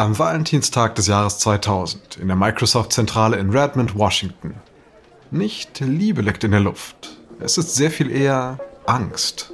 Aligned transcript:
Am 0.00 0.16
Valentinstag 0.16 0.94
des 0.94 1.08
Jahres 1.08 1.40
2000 1.40 2.18
in 2.18 2.28
der 2.28 2.36
Microsoft-Zentrale 2.36 3.36
in 3.36 3.50
Redmond, 3.50 3.98
Washington. 3.98 4.54
Nicht 5.32 5.80
Liebe 5.80 6.22
liegt 6.22 6.44
in 6.44 6.52
der 6.52 6.60
Luft. 6.60 7.18
Es 7.40 7.58
ist 7.58 7.74
sehr 7.74 7.90
viel 7.90 8.08
eher 8.08 8.60
Angst. 8.86 9.52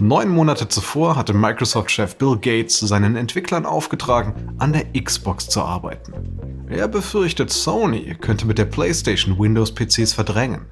Neun 0.00 0.28
Monate 0.28 0.66
zuvor 0.66 1.14
hatte 1.14 1.32
Microsoft-Chef 1.32 2.16
Bill 2.16 2.38
Gates 2.38 2.80
seinen 2.80 3.14
Entwicklern 3.14 3.66
aufgetragen, 3.66 4.34
an 4.58 4.72
der 4.72 4.86
Xbox 5.00 5.48
zu 5.48 5.62
arbeiten. 5.62 6.66
Er 6.68 6.88
befürchtet, 6.88 7.50
Sony 7.50 8.16
könnte 8.20 8.48
mit 8.48 8.58
der 8.58 8.64
PlayStation 8.64 9.38
Windows-PCs 9.38 10.12
verdrängen. 10.12 10.66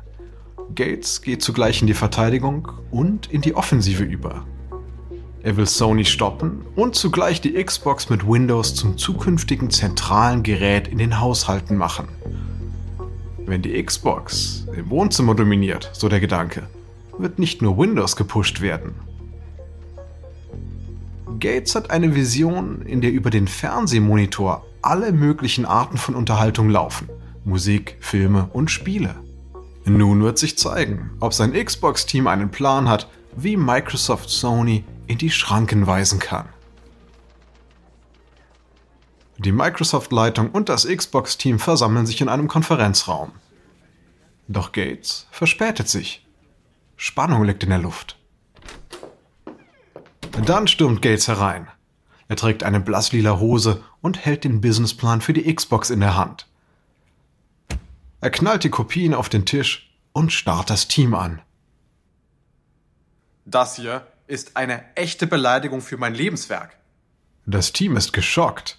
Gates 0.74 1.22
geht 1.22 1.42
zugleich 1.42 1.80
in 1.80 1.86
die 1.86 1.94
Verteidigung 1.94 2.72
und 2.90 3.30
in 3.30 3.40
die 3.40 3.54
Offensive 3.54 4.02
über. 4.02 4.44
Er 5.46 5.56
will 5.56 5.68
Sony 5.68 6.04
stoppen 6.04 6.62
und 6.74 6.96
zugleich 6.96 7.40
die 7.40 7.52
Xbox 7.52 8.10
mit 8.10 8.26
Windows 8.26 8.74
zum 8.74 8.98
zukünftigen 8.98 9.70
zentralen 9.70 10.42
Gerät 10.42 10.88
in 10.88 10.98
den 10.98 11.20
Haushalten 11.20 11.76
machen. 11.76 12.08
Wenn 13.46 13.62
die 13.62 13.80
Xbox 13.80 14.66
im 14.76 14.90
Wohnzimmer 14.90 15.36
dominiert, 15.36 15.88
so 15.92 16.08
der 16.08 16.18
Gedanke, 16.18 16.64
wird 17.16 17.38
nicht 17.38 17.62
nur 17.62 17.78
Windows 17.78 18.16
gepusht 18.16 18.60
werden. 18.60 18.96
Gates 21.38 21.76
hat 21.76 21.92
eine 21.92 22.16
Vision, 22.16 22.82
in 22.82 23.00
der 23.00 23.12
über 23.12 23.30
den 23.30 23.46
Fernsehmonitor 23.46 24.66
alle 24.82 25.12
möglichen 25.12 25.64
Arten 25.64 25.96
von 25.96 26.16
Unterhaltung 26.16 26.70
laufen. 26.70 27.08
Musik, 27.44 27.98
Filme 28.00 28.50
und 28.52 28.68
Spiele. 28.68 29.14
Nun 29.84 30.24
wird 30.24 30.38
sich 30.38 30.58
zeigen, 30.58 31.10
ob 31.20 31.32
sein 31.32 31.52
Xbox-Team 31.52 32.26
einen 32.26 32.50
Plan 32.50 32.88
hat, 32.88 33.08
wie 33.36 33.56
Microsoft 33.56 34.28
Sony 34.28 34.82
in 35.06 35.18
die 35.18 35.30
Schranken 35.30 35.86
weisen 35.86 36.18
kann. 36.18 36.48
Die 39.38 39.52
Microsoft-Leitung 39.52 40.50
und 40.50 40.68
das 40.68 40.86
Xbox-Team 40.86 41.58
versammeln 41.58 42.06
sich 42.06 42.20
in 42.20 42.28
einem 42.28 42.48
Konferenzraum. 42.48 43.32
Doch 44.48 44.72
Gates 44.72 45.26
verspätet 45.30 45.88
sich. 45.88 46.26
Spannung 46.96 47.44
liegt 47.44 47.62
in 47.62 47.70
der 47.70 47.78
Luft. 47.78 48.18
Dann 50.44 50.66
stürmt 50.68 51.02
Gates 51.02 51.28
herein. 51.28 51.68
Er 52.28 52.36
trägt 52.36 52.62
eine 52.62 52.80
blasslila 52.80 53.38
Hose 53.38 53.84
und 54.00 54.24
hält 54.24 54.44
den 54.44 54.60
Businessplan 54.60 55.20
für 55.20 55.32
die 55.32 55.54
Xbox 55.54 55.90
in 55.90 56.00
der 56.00 56.16
Hand. 56.16 56.46
Er 58.20 58.30
knallt 58.30 58.64
die 58.64 58.70
Kopien 58.70 59.14
auf 59.14 59.28
den 59.28 59.44
Tisch 59.44 59.94
und 60.12 60.32
starrt 60.32 60.70
das 60.70 60.88
Team 60.88 61.14
an. 61.14 61.42
Das 63.44 63.76
hier 63.76 64.06
ist 64.26 64.56
eine 64.56 64.84
echte 64.96 65.26
Beleidigung 65.26 65.80
für 65.80 65.96
mein 65.96 66.14
Lebenswerk. 66.14 66.76
Das 67.46 67.72
Team 67.72 67.96
ist 67.96 68.12
geschockt. 68.12 68.78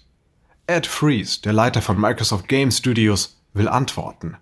Ed 0.66 0.86
Fries, 0.86 1.40
der 1.40 1.54
Leiter 1.54 1.80
von 1.80 1.98
Microsoft 1.98 2.48
Game 2.48 2.70
Studios, 2.70 3.40
will 3.54 3.68
antworten. 3.68 4.36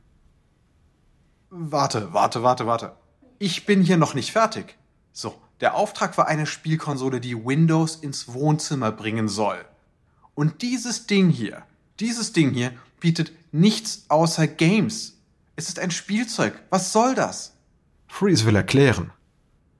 Warte, 1.50 2.12
warte, 2.12 2.42
warte, 2.42 2.66
warte. 2.66 2.96
Ich 3.38 3.66
bin 3.66 3.82
hier 3.82 3.96
noch 3.96 4.14
nicht 4.14 4.32
fertig. 4.32 4.76
So, 5.12 5.40
der 5.60 5.74
Auftrag 5.74 6.18
war 6.18 6.26
eine 6.26 6.46
Spielkonsole, 6.46 7.20
die 7.20 7.36
Windows 7.36 7.96
ins 7.96 8.32
Wohnzimmer 8.32 8.92
bringen 8.92 9.28
soll. 9.28 9.64
Und 10.34 10.62
dieses 10.62 11.06
Ding 11.06 11.30
hier, 11.30 11.62
dieses 12.00 12.32
Ding 12.32 12.50
hier 12.52 12.72
bietet 13.00 13.32
nichts 13.52 14.04
außer 14.08 14.46
Games. 14.46 15.16
Es 15.54 15.68
ist 15.68 15.78
ein 15.78 15.90
Spielzeug. 15.90 16.60
Was 16.68 16.92
soll 16.92 17.14
das? 17.14 17.54
Freeze 18.08 18.44
will 18.44 18.56
erklären. 18.56 19.12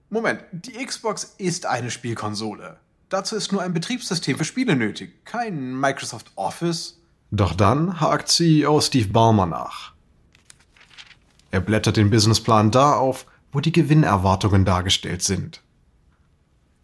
Moment, 0.09 0.45
die 0.53 0.85
Xbox 0.85 1.35
ist 1.37 1.67
eine 1.67 1.91
Spielkonsole. 1.91 2.79
Dazu 3.09 3.35
ist 3.35 3.51
nur 3.51 3.62
ein 3.62 3.73
Betriebssystem 3.73 4.39
für 4.39 4.45
Spiele 4.45 4.77
nötig, 4.77 5.25
kein 5.25 5.78
Microsoft 5.78 6.31
Office. 6.37 7.00
Doch 7.33 7.55
dann 7.55 8.00
hakt 8.00 8.28
CEO 8.28 8.81
Steve 8.81 9.09
Ballmer 9.09 9.47
nach. 9.47 9.94
Er 11.50 11.61
blättert 11.61 11.97
den 11.97 12.11
Businessplan 12.11 12.71
da 12.71 12.94
auf, 12.94 13.27
wo 13.50 13.61
die 13.61 13.72
Gewinnerwartungen 13.72 14.65
dargestellt 14.65 15.22
sind. 15.22 15.62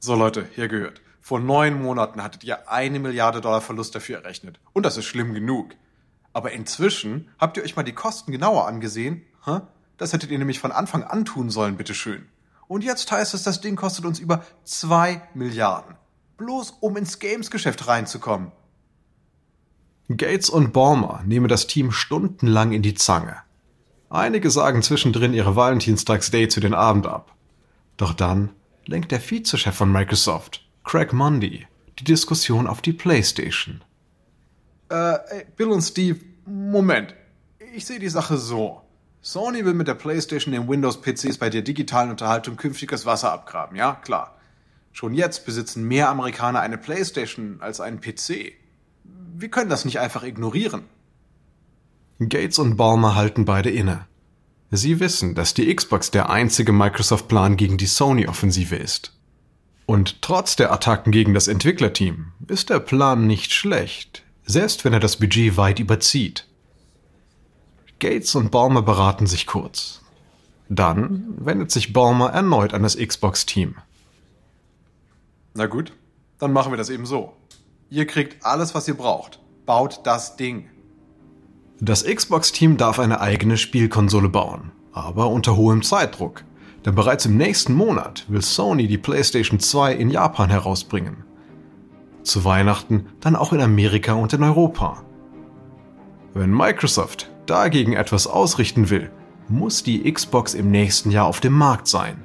So 0.00 0.16
Leute, 0.16 0.48
hier 0.54 0.66
gehört. 0.66 1.00
Vor 1.20 1.38
neun 1.38 1.80
Monaten 1.80 2.22
hattet 2.22 2.42
ihr 2.42 2.68
eine 2.68 2.98
Milliarde 2.98 3.40
Dollar 3.40 3.60
Verlust 3.60 3.94
dafür 3.94 4.18
errechnet. 4.18 4.58
Und 4.72 4.84
das 4.84 4.96
ist 4.96 5.04
schlimm 5.04 5.32
genug. 5.32 5.76
Aber 6.32 6.50
inzwischen 6.50 7.28
habt 7.38 7.56
ihr 7.56 7.62
euch 7.62 7.76
mal 7.76 7.84
die 7.84 7.92
Kosten 7.92 8.32
genauer 8.32 8.66
angesehen? 8.66 9.22
Das 9.96 10.12
hättet 10.12 10.32
ihr 10.32 10.38
nämlich 10.38 10.58
von 10.58 10.72
Anfang 10.72 11.04
an 11.04 11.24
tun 11.24 11.50
sollen, 11.50 11.76
bitteschön. 11.76 12.26
Und 12.72 12.84
jetzt 12.84 13.12
heißt 13.12 13.34
es, 13.34 13.42
das 13.42 13.60
Ding 13.60 13.76
kostet 13.76 14.06
uns 14.06 14.18
über 14.18 14.46
zwei 14.64 15.20
Milliarden. 15.34 15.94
Bloß 16.38 16.78
um 16.80 16.96
ins 16.96 17.18
Games-Geschäft 17.18 17.86
reinzukommen. 17.86 18.50
Gates 20.08 20.48
und 20.48 20.72
Ballmer 20.72 21.22
nehmen 21.26 21.48
das 21.48 21.66
Team 21.66 21.92
stundenlang 21.92 22.72
in 22.72 22.80
die 22.80 22.94
Zange. 22.94 23.36
Einige 24.08 24.50
sagen 24.50 24.80
zwischendrin 24.80 25.34
ihre 25.34 25.54
Valentinstags-Day 25.54 26.48
zu 26.48 26.60
den 26.60 26.72
Abend 26.72 27.06
ab. 27.06 27.34
Doch 27.98 28.14
dann 28.14 28.48
lenkt 28.86 29.12
der 29.12 29.20
Vizechef 29.20 29.74
von 29.74 29.92
Microsoft, 29.92 30.66
Craig 30.82 31.12
Mundy, 31.12 31.66
die 31.98 32.04
Diskussion 32.04 32.66
auf 32.66 32.80
die 32.80 32.94
PlayStation. 32.94 33.82
Äh, 34.88 35.18
Bill 35.56 35.68
und 35.68 35.82
Steve, 35.82 36.20
Moment. 36.46 37.14
Ich 37.74 37.84
sehe 37.84 37.98
die 37.98 38.08
Sache 38.08 38.38
so. 38.38 38.80
Sony 39.24 39.64
will 39.64 39.74
mit 39.74 39.86
der 39.86 39.94
PlayStation 39.94 40.52
den 40.52 40.68
Windows-PCs 40.68 41.38
bei 41.38 41.48
der 41.48 41.62
digitalen 41.62 42.10
Unterhaltung 42.10 42.56
künftiges 42.56 43.06
Wasser 43.06 43.32
abgraben, 43.32 43.76
ja, 43.76 43.94
klar. 43.94 44.36
Schon 44.90 45.14
jetzt 45.14 45.46
besitzen 45.46 45.86
mehr 45.86 46.08
Amerikaner 46.08 46.58
eine 46.60 46.76
PlayStation 46.76 47.58
als 47.60 47.80
einen 47.80 48.00
PC. 48.00 48.52
Wir 49.34 49.48
können 49.48 49.70
das 49.70 49.84
nicht 49.84 50.00
einfach 50.00 50.24
ignorieren. 50.24 50.82
Gates 52.18 52.58
und 52.58 52.76
Balmer 52.76 53.14
halten 53.14 53.44
beide 53.44 53.70
inne. 53.70 54.06
Sie 54.72 54.98
wissen, 54.98 55.36
dass 55.36 55.54
die 55.54 55.72
Xbox 55.74 56.10
der 56.10 56.28
einzige 56.28 56.72
Microsoft-Plan 56.72 57.56
gegen 57.56 57.78
die 57.78 57.86
Sony-Offensive 57.86 58.74
ist. 58.74 59.12
Und 59.86 60.20
trotz 60.22 60.56
der 60.56 60.72
Attacken 60.72 61.12
gegen 61.12 61.32
das 61.32 61.46
Entwicklerteam 61.46 62.32
ist 62.48 62.70
der 62.70 62.80
Plan 62.80 63.26
nicht 63.26 63.52
schlecht, 63.52 64.24
selbst 64.44 64.84
wenn 64.84 64.92
er 64.92 65.00
das 65.00 65.16
Budget 65.16 65.56
weit 65.56 65.78
überzieht. 65.78 66.46
Gates 68.02 68.34
und 68.34 68.50
Balmer 68.50 68.82
beraten 68.82 69.28
sich 69.28 69.46
kurz. 69.46 70.00
Dann 70.68 71.36
wendet 71.38 71.70
sich 71.70 71.92
Balmer 71.92 72.30
erneut 72.30 72.74
an 72.74 72.82
das 72.82 72.96
Xbox-Team. 72.96 73.76
Na 75.54 75.66
gut, 75.66 75.92
dann 76.40 76.52
machen 76.52 76.72
wir 76.72 76.76
das 76.76 76.90
eben 76.90 77.06
so. 77.06 77.32
Ihr 77.90 78.08
kriegt 78.08 78.44
alles, 78.44 78.74
was 78.74 78.88
ihr 78.88 78.96
braucht. 78.96 79.38
Baut 79.66 80.00
das 80.02 80.34
Ding. 80.34 80.68
Das 81.80 82.02
Xbox-Team 82.02 82.76
darf 82.76 82.98
eine 82.98 83.20
eigene 83.20 83.56
Spielkonsole 83.56 84.28
bauen, 84.28 84.72
aber 84.92 85.28
unter 85.28 85.54
hohem 85.54 85.82
Zeitdruck. 85.82 86.42
Denn 86.84 86.96
bereits 86.96 87.26
im 87.26 87.36
nächsten 87.36 87.72
Monat 87.72 88.24
will 88.26 88.42
Sony 88.42 88.88
die 88.88 88.98
PlayStation 88.98 89.60
2 89.60 89.94
in 89.94 90.10
Japan 90.10 90.50
herausbringen. 90.50 91.18
Zu 92.24 92.44
Weihnachten 92.44 93.06
dann 93.20 93.36
auch 93.36 93.52
in 93.52 93.60
Amerika 93.60 94.14
und 94.14 94.32
in 94.32 94.42
Europa. 94.42 95.04
Wenn 96.34 96.50
Microsoft 96.50 97.31
dagegen 97.46 97.92
etwas 97.94 98.26
ausrichten 98.26 98.90
will, 98.90 99.10
muss 99.48 99.82
die 99.82 100.10
Xbox 100.10 100.54
im 100.54 100.70
nächsten 100.70 101.10
Jahr 101.10 101.26
auf 101.26 101.40
dem 101.40 101.52
Markt 101.52 101.88
sein. 101.88 102.24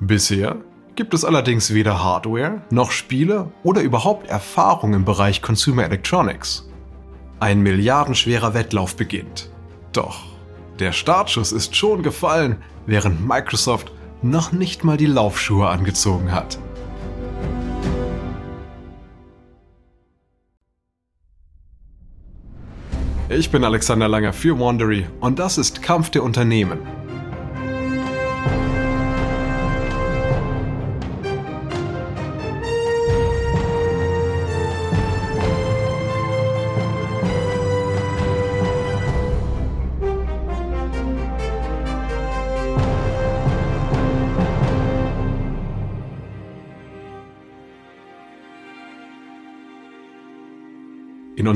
Bisher 0.00 0.56
gibt 0.94 1.14
es 1.14 1.24
allerdings 1.24 1.72
weder 1.72 2.02
Hardware 2.02 2.62
noch 2.70 2.90
Spiele 2.90 3.50
oder 3.62 3.82
überhaupt 3.82 4.28
Erfahrung 4.28 4.94
im 4.94 5.04
Bereich 5.04 5.42
Consumer 5.42 5.84
Electronics. 5.84 6.68
Ein 7.40 7.60
milliardenschwerer 7.60 8.54
Wettlauf 8.54 8.96
beginnt. 8.96 9.50
Doch 9.92 10.24
der 10.78 10.92
Startschuss 10.92 11.52
ist 11.52 11.76
schon 11.76 12.02
gefallen, 12.02 12.56
während 12.86 13.26
Microsoft 13.26 13.92
noch 14.22 14.52
nicht 14.52 14.84
mal 14.84 14.96
die 14.96 15.06
Laufschuhe 15.06 15.68
angezogen 15.68 16.32
hat. 16.32 16.58
Ich 23.34 23.50
bin 23.50 23.64
Alexander 23.64 24.08
Langer 24.08 24.34
für 24.34 24.60
Wandery 24.60 25.06
und 25.20 25.38
das 25.38 25.56
ist 25.56 25.80
Kampf 25.80 26.10
der 26.10 26.22
Unternehmen. 26.22 27.01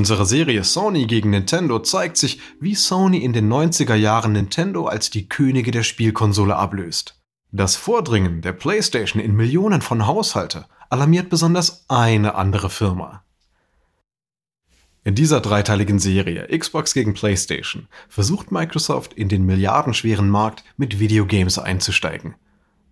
Unserer 0.07 0.25
Serie 0.25 0.63
Sony 0.63 1.05
gegen 1.05 1.31
Nintendo 1.31 1.79
zeigt 1.79 2.15
sich, 2.15 2.39
wie 2.61 2.75
Sony 2.75 3.17
in 3.17 3.33
den 3.33 3.51
90er 3.51 3.95
Jahren 3.95 4.31
Nintendo 4.31 4.85
als 4.85 5.09
die 5.09 5.27
Könige 5.27 5.71
der 5.71 5.83
Spielkonsole 5.83 6.55
ablöst. 6.55 7.19
Das 7.51 7.75
Vordringen 7.75 8.41
der 8.41 8.53
PlayStation 8.53 9.21
in 9.21 9.35
Millionen 9.35 9.81
von 9.81 10.07
Haushalte 10.07 10.65
alarmiert 10.89 11.29
besonders 11.29 11.83
eine 11.89 12.35
andere 12.35 12.69
Firma. 12.69 13.25
In 15.03 15.13
dieser 15.13 15.41
dreiteiligen 15.41 15.99
Serie 15.99 16.47
Xbox 16.57 16.93
gegen 16.93 17.13
PlayStation 17.13 17.89
versucht 18.07 18.49
Microsoft 18.49 19.11
in 19.11 19.27
den 19.27 19.45
milliardenschweren 19.45 20.29
Markt 20.29 20.63
mit 20.77 21.01
Videogames 21.01 21.59
einzusteigen. 21.59 22.35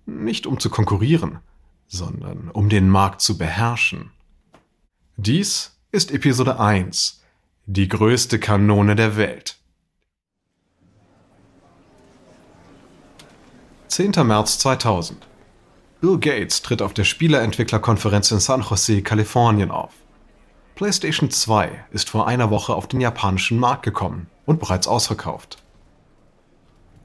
Nicht 0.06 0.46
um 0.46 0.60
zu 0.60 0.70
konkurrieren, 0.70 1.40
sondern 1.88 2.50
um 2.52 2.68
den 2.68 2.90
Markt 2.90 3.22
zu 3.22 3.38
beherrschen. 3.38 4.12
Dies 5.16 5.75
ist 5.96 6.12
Episode 6.12 6.60
1, 6.60 7.24
die 7.68 7.88
größte 7.88 8.38
Kanone 8.38 8.98
der 8.98 9.16
Welt. 9.16 9.56
10. 13.88 14.12
März 14.28 14.60
2000. 14.60 15.26
Bill 16.02 16.18
Gates 16.20 16.62
tritt 16.62 16.82
auf 16.82 16.94
der 16.94 17.06
Spieleentwicklerkonferenz 17.06 18.30
in 18.32 18.42
San 18.42 18.62
Jose, 18.62 19.04
Kalifornien 19.04 19.72
auf. 19.72 19.94
PlayStation 20.76 21.32
2 21.32 21.86
ist 21.92 22.10
vor 22.10 22.28
einer 22.28 22.50
Woche 22.50 22.76
auf 22.76 22.90
den 22.90 23.00
japanischen 23.00 23.58
Markt 23.58 23.84
gekommen 23.84 24.28
und 24.46 24.60
bereits 24.60 24.90
ausverkauft. 24.90 25.64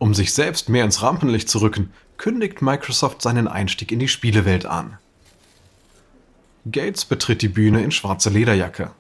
Um 0.00 0.14
sich 0.14 0.34
selbst 0.34 0.68
mehr 0.68 0.84
ins 0.84 1.00
Rampenlicht 1.00 1.48
zu 1.48 1.58
rücken, 1.58 1.92
kündigt 2.16 2.60
Microsoft 2.60 3.22
seinen 3.22 3.46
Einstieg 3.46 3.92
in 3.92 4.00
die 4.00 4.08
Spielewelt 4.08 4.66
an. 4.66 4.98
Gates 6.70 7.04
betritt 7.04 7.40
die 7.42 7.48
Bühne 7.48 7.82
in 7.82 7.90
schwarzer 7.90 8.30
Lederjacke. 8.30 8.90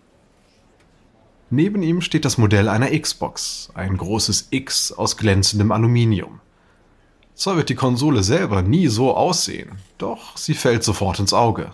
Neben 1.50 1.82
ihm 1.82 2.00
steht 2.00 2.24
das 2.24 2.38
Modell 2.38 2.68
einer 2.68 2.96
Xbox, 2.98 3.70
ein 3.74 3.96
großes 3.96 4.48
X 4.50 4.92
aus 4.92 5.16
glänzendem 5.16 5.72
Aluminium. 5.72 6.40
Zwar 7.34 7.56
wird 7.56 7.68
die 7.68 7.74
Konsole 7.74 8.22
selber 8.22 8.62
nie 8.62 8.86
so 8.86 9.14
aussehen, 9.14 9.72
doch 9.98 10.36
sie 10.36 10.54
fällt 10.54 10.84
sofort 10.84 11.18
ins 11.18 11.32
Auge. 11.32 11.72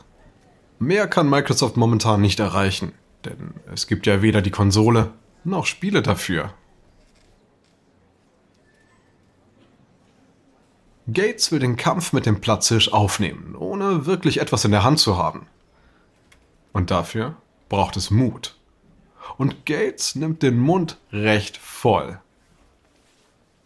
Mehr 0.78 1.06
kann 1.06 1.30
Microsoft 1.30 1.76
momentan 1.76 2.20
nicht 2.20 2.40
erreichen, 2.40 2.92
denn 3.24 3.54
es 3.72 3.86
gibt 3.86 4.06
ja 4.06 4.22
weder 4.22 4.42
die 4.42 4.50
Konsole 4.50 5.12
noch 5.44 5.66
Spiele 5.66 6.02
dafür. 6.02 6.52
Gates 11.12 11.52
will 11.52 11.60
den 11.60 11.76
Kampf 11.76 12.12
mit 12.12 12.26
dem 12.26 12.40
Platzhirsch 12.40 12.88
aufnehmen, 12.88 13.54
ohne 13.54 14.06
wirklich 14.06 14.40
etwas 14.40 14.64
in 14.64 14.72
der 14.72 14.82
Hand 14.82 14.98
zu 14.98 15.16
haben. 15.16 15.46
Und 16.76 16.90
dafür 16.90 17.36
braucht 17.70 17.96
es 17.96 18.10
Mut. 18.10 18.54
Und 19.38 19.64
Gates 19.64 20.14
nimmt 20.14 20.42
den 20.42 20.58
Mund 20.58 20.98
recht 21.10 21.56
voll. 21.56 22.20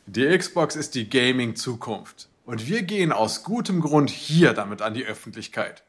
Die 0.06 0.28
Xbox 0.38 0.76
ist 0.76 0.94
die 0.94 1.10
Gaming-Zukunft. 1.10 2.28
Und 2.46 2.68
wir 2.68 2.82
gehen 2.82 3.10
aus 3.10 3.42
gutem 3.42 3.80
Grund 3.80 4.10
hier 4.10 4.52
damit 4.52 4.80
an 4.80 4.94
die 4.94 5.04
Öffentlichkeit. 5.04 5.82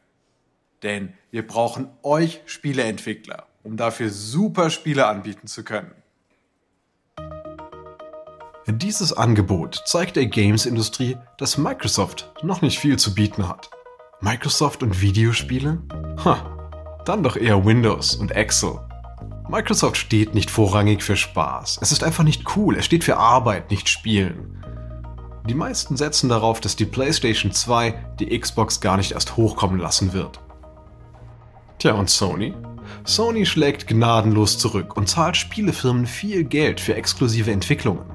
Denn 0.81 1.13
wir 1.29 1.45
brauchen 1.45 1.89
euch 2.01 2.41
Spieleentwickler, 2.47 3.45
um 3.62 3.77
dafür 3.77 4.09
super 4.09 4.71
Spiele 4.71 5.06
anbieten 5.06 5.45
zu 5.45 5.63
können. 5.63 5.91
Dieses 8.65 9.13
Angebot 9.13 9.83
zeigt 9.85 10.15
der 10.15 10.25
Games-Industrie, 10.25 11.18
dass 11.38 11.59
Microsoft 11.59 12.33
noch 12.41 12.63
nicht 12.63 12.79
viel 12.79 12.97
zu 12.97 13.13
bieten 13.13 13.47
hat. 13.47 13.69
Microsoft 14.21 14.81
und 14.81 15.01
Videospiele? 15.01 15.83
Ha, 16.25 16.50
dann 17.06 17.24
doch 17.24 17.36
eher 17.36 17.65
Windows 17.65 18.15
und 18.15 18.31
Excel. 18.31 18.80
Microsoft 19.50 19.98
steht 19.98 20.33
nicht 20.33 20.50
vorrangig 20.50 21.03
für 21.03 21.18
Spaß. 21.18 21.80
Es 21.81 21.92
ist 21.92 22.03
einfach 22.03 22.24
nicht 22.24 22.56
cool. 22.56 22.77
Es 22.77 22.86
steht 22.86 23.03
für 23.03 23.18
Arbeit, 23.18 23.69
nicht 23.69 23.89
Spielen. 23.89 24.63
Die 25.48 25.56
meisten 25.56 25.98
setzen 25.98 26.30
darauf, 26.30 26.62
dass 26.62 26.75
die 26.75 26.86
PlayStation 26.86 27.51
2 27.51 27.94
die 28.19 28.39
Xbox 28.39 28.80
gar 28.80 28.98
nicht 28.98 29.12
erst 29.12 29.36
hochkommen 29.38 29.80
lassen 29.80 30.13
wird. 30.13 30.39
Tja, 31.80 31.94
und 31.94 32.09
Sony? 32.09 32.53
Sony 33.04 33.45
schlägt 33.45 33.88
gnadenlos 33.88 34.59
zurück 34.59 34.95
und 34.95 35.09
zahlt 35.09 35.36
Spielefirmen 35.36 36.06
viel 36.06 36.44
Geld 36.44 36.80
für 36.80 36.95
exklusive 36.95 37.51
Entwicklungen. 37.51 38.06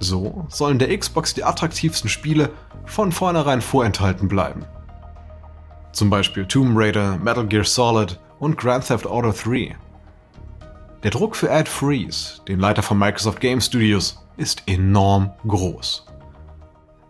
So 0.00 0.44
sollen 0.48 0.78
der 0.78 0.96
Xbox 0.96 1.34
die 1.34 1.44
attraktivsten 1.44 2.10
Spiele 2.10 2.50
von 2.84 3.12
vornherein 3.12 3.62
vorenthalten 3.62 4.28
bleiben. 4.28 4.66
Zum 5.94 6.10
Beispiel 6.10 6.44
Tomb 6.44 6.76
Raider, 6.76 7.18
Metal 7.18 7.46
Gear 7.46 7.62
Solid 7.62 8.18
und 8.40 8.58
Grand 8.58 8.84
Theft 8.84 9.06
Auto 9.06 9.32
3. 9.32 9.76
Der 11.04 11.10
Druck 11.12 11.36
für 11.36 11.48
Ed 11.48 11.68
Freeze, 11.68 12.42
den 12.48 12.58
Leiter 12.58 12.82
von 12.82 12.98
Microsoft 12.98 13.40
Game 13.40 13.60
Studios, 13.60 14.20
ist 14.36 14.64
enorm 14.66 15.32
groß. 15.46 16.04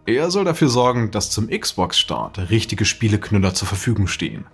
Er 0.05 0.31
soll 0.31 0.45
dafür 0.45 0.69
sorgen, 0.69 1.11
dass 1.11 1.31
zum 1.31 1.49
Xbox-Start 1.49 2.51
richtige 2.51 2.85
Spieleknüller 2.85 3.55
zur 3.55 3.69
Verfügung 3.69 4.07
stehen. 4.07 4.45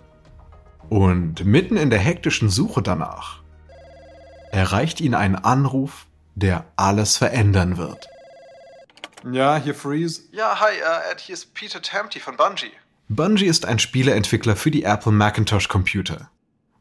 Und 0.87 1.43
mitten 1.43 1.75
in 1.75 1.89
der 1.89 1.99
hektischen 1.99 2.49
Suche 2.49 2.81
danach 2.81 3.41
erreicht 4.51 5.01
ihn 5.01 5.13
ein 5.13 5.35
Anruf, 5.35 6.05
der 6.35 6.63
alles 6.77 7.17
verändern 7.17 7.75
wird. 7.75 8.07
Ja, 9.29 9.57
hier 9.57 9.75
Freeze. 9.75 10.21
Ja, 10.31 10.57
hi, 10.61 10.71
uh, 10.77 11.11
Ed, 11.11 11.19
hier 11.19 11.33
ist 11.33 11.53
Peter 11.53 11.81
Tamty 11.81 12.21
von 12.21 12.37
Bungie. 12.37 12.71
Bungie 13.13 13.47
ist 13.47 13.65
ein 13.65 13.77
Spieleentwickler 13.77 14.55
für 14.55 14.71
die 14.71 14.83
Apple 14.83 15.11
Macintosh 15.11 15.67
Computer. 15.67 16.31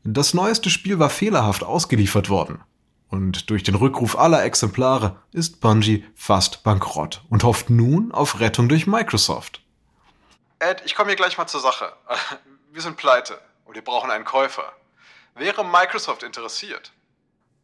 Das 0.04 0.32
neueste 0.32 0.70
Spiel 0.70 1.00
war 1.00 1.10
fehlerhaft 1.10 1.64
ausgeliefert 1.64 2.30
worden. 2.30 2.62
Und 3.08 3.50
durch 3.50 3.64
den 3.64 3.74
Rückruf 3.74 4.16
aller 4.16 4.44
Exemplare 4.44 5.20
ist 5.32 5.60
Bungie 5.60 6.06
fast 6.14 6.62
bankrott 6.62 7.24
und 7.30 7.42
hofft 7.42 7.68
nun 7.68 8.12
auf 8.12 8.38
Rettung 8.38 8.68
durch 8.68 8.86
Microsoft. 8.86 9.60
Ed, 10.60 10.80
ich 10.84 10.94
komme 10.94 11.08
hier 11.08 11.16
gleich 11.16 11.36
mal 11.36 11.48
zur 11.48 11.60
Sache. 11.60 11.92
Wir 12.70 12.82
sind 12.82 12.96
pleite 12.96 13.40
und 13.64 13.74
wir 13.74 13.82
brauchen 13.82 14.12
einen 14.12 14.24
Käufer. 14.24 14.72
Wäre 15.34 15.64
Microsoft 15.64 16.22
interessiert? 16.22 16.92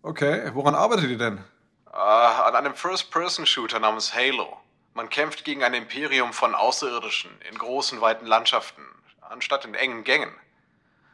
Okay, 0.02 0.50
woran 0.54 0.74
arbeitet 0.74 1.08
ihr 1.08 1.18
denn? 1.18 1.38
Uh, 1.86 1.92
an 1.92 2.56
einem 2.56 2.74
First-Person-Shooter 2.74 3.78
namens 3.78 4.12
Halo. 4.12 4.58
Man 4.96 5.10
kämpft 5.10 5.44
gegen 5.44 5.62
ein 5.62 5.74
Imperium 5.74 6.32
von 6.32 6.54
Außerirdischen 6.54 7.30
in 7.50 7.58
großen, 7.58 8.00
weiten 8.00 8.24
Landschaften, 8.24 8.80
anstatt 9.20 9.66
in 9.66 9.74
engen 9.74 10.04
Gängen. 10.04 10.32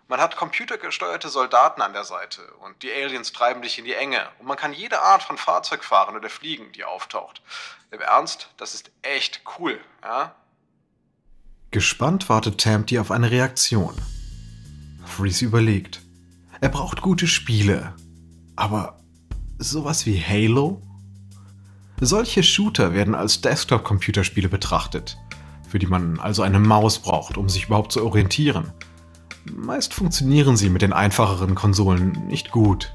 Man 0.07 0.21
hat 0.21 0.37
computergesteuerte 0.37 1.29
Soldaten 1.29 1.83
an 1.83 1.93
der 1.93 2.05
Seite 2.05 2.43
und 2.61 2.81
die 2.85 2.93
Aliens 2.93 3.33
treiben 3.33 3.61
dich 3.61 3.81
in 3.81 3.85
die 3.85 3.95
Enge 3.95 4.29
und 4.39 4.47
man 4.47 4.57
kann 4.57 4.73
jede 4.73 5.03
Art 5.03 5.25
von 5.25 5.37
Fahrzeug 5.37 5.83
fahren 5.83 6.15
oder 6.15 6.31
fliegen, 6.31 6.71
die 6.71 6.85
auftaucht. 6.85 7.43
Im 7.91 8.01
Ernst, 8.01 8.51
das 8.57 8.75
ist 8.75 8.93
echt 9.03 9.43
cool, 9.59 9.81
ja? 10.05 10.33
Gespannt 11.73 12.29
wartet 12.29 12.61
Tampty 12.61 13.01
auf 13.01 13.11
eine 13.11 13.33
Reaktion. 13.33 14.01
Freeze 15.05 15.45
überlegt. 15.45 16.03
Er 16.61 16.69
braucht 16.69 17.03
gute 17.03 17.27
Spiele. 17.27 17.97
Aber 18.55 19.01
sowas 19.59 20.07
wie 20.07 20.23
Halo? 20.23 20.81
Solche 22.05 22.43
Shooter 22.43 22.95
werden 22.95 23.15
als 23.15 23.43
Desktop-Computerspiele 23.43 24.49
betrachtet, 24.49 25.19
für 25.69 25.79
die 25.79 25.87
man 25.87 26.19
also 26.19 26.43
eine 26.43 26.59
Maus 26.59 26.99
braucht, 26.99 27.37
um 27.37 27.49
sich 27.49 27.67
überhaupt 27.67 27.93
zu 27.93 28.05
orientieren. 28.05 28.73
Meist 29.45 29.95
funktionieren 29.95 30.57
sie 30.57 30.69
mit 30.69 30.83
den 30.83 30.93
einfacheren 30.93 31.55
Konsolen 31.55 32.27
nicht 32.27 32.51
gut. 32.51 32.93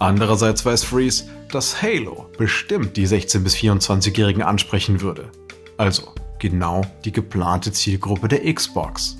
Andererseits 0.00 0.66
weiß 0.66 0.82
Freeze, 0.82 1.26
dass 1.48 1.80
Halo 1.80 2.28
bestimmt 2.36 2.96
die 2.96 3.06
16- 3.06 3.44
bis 3.44 3.54
24-Jährigen 3.54 4.42
ansprechen 4.42 5.00
würde. 5.00 5.30
Also 5.76 6.12
genau 6.40 6.82
die 7.04 7.12
geplante 7.12 7.70
Zielgruppe 7.70 8.26
der 8.26 8.52
Xbox. 8.52 9.16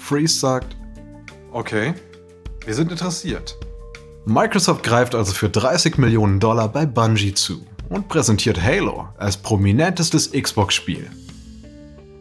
Freeze 0.00 0.40
sagt, 0.40 0.76
okay, 1.52 1.94
wir 2.64 2.74
sind 2.74 2.90
interessiert. 2.90 3.56
Microsoft 4.28 4.82
greift 4.82 5.14
also 5.14 5.32
für 5.32 5.48
30 5.48 5.98
Millionen 5.98 6.40
Dollar 6.40 6.68
bei 6.68 6.84
Bungie 6.84 7.32
zu 7.32 7.64
und 7.88 8.08
präsentiert 8.08 8.60
Halo 8.60 9.06
als 9.18 9.36
prominentestes 9.36 10.32
Xbox-Spiel. 10.32 11.08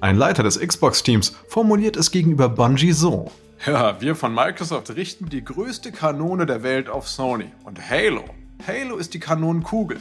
Ein 0.01 0.15
Leiter 0.15 0.43
des 0.43 0.59
Xbox-Teams 0.59 1.35
formuliert 1.47 1.97
es 1.97 2.11
gegenüber 2.11 2.47
Bungie 2.47 2.91
so. 2.91 3.31
Ja, 3.65 3.99
wir 4.01 4.15
von 4.15 4.35
Microsoft 4.35 4.95
richten 4.95 5.29
die 5.29 5.43
größte 5.43 5.91
Kanone 5.91 6.45
der 6.45 6.61
Welt 6.61 6.89
auf 6.89 7.09
Sony. 7.09 7.51
Und 7.63 7.89
Halo, 7.89 8.25
Halo 8.67 8.97
ist 8.97 9.15
die 9.15 9.19
Kanonenkugel. 9.19 9.99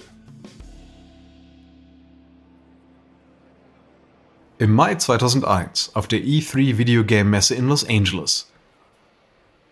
Im 4.59 4.75
Mai 4.75 4.97
2001 4.97 5.93
auf 5.95 6.07
der 6.07 6.21
E3 6.21 6.77
Videogame 6.77 7.31
Messe 7.31 7.55
in 7.55 7.67
Los 7.67 7.89
Angeles. 7.89 8.53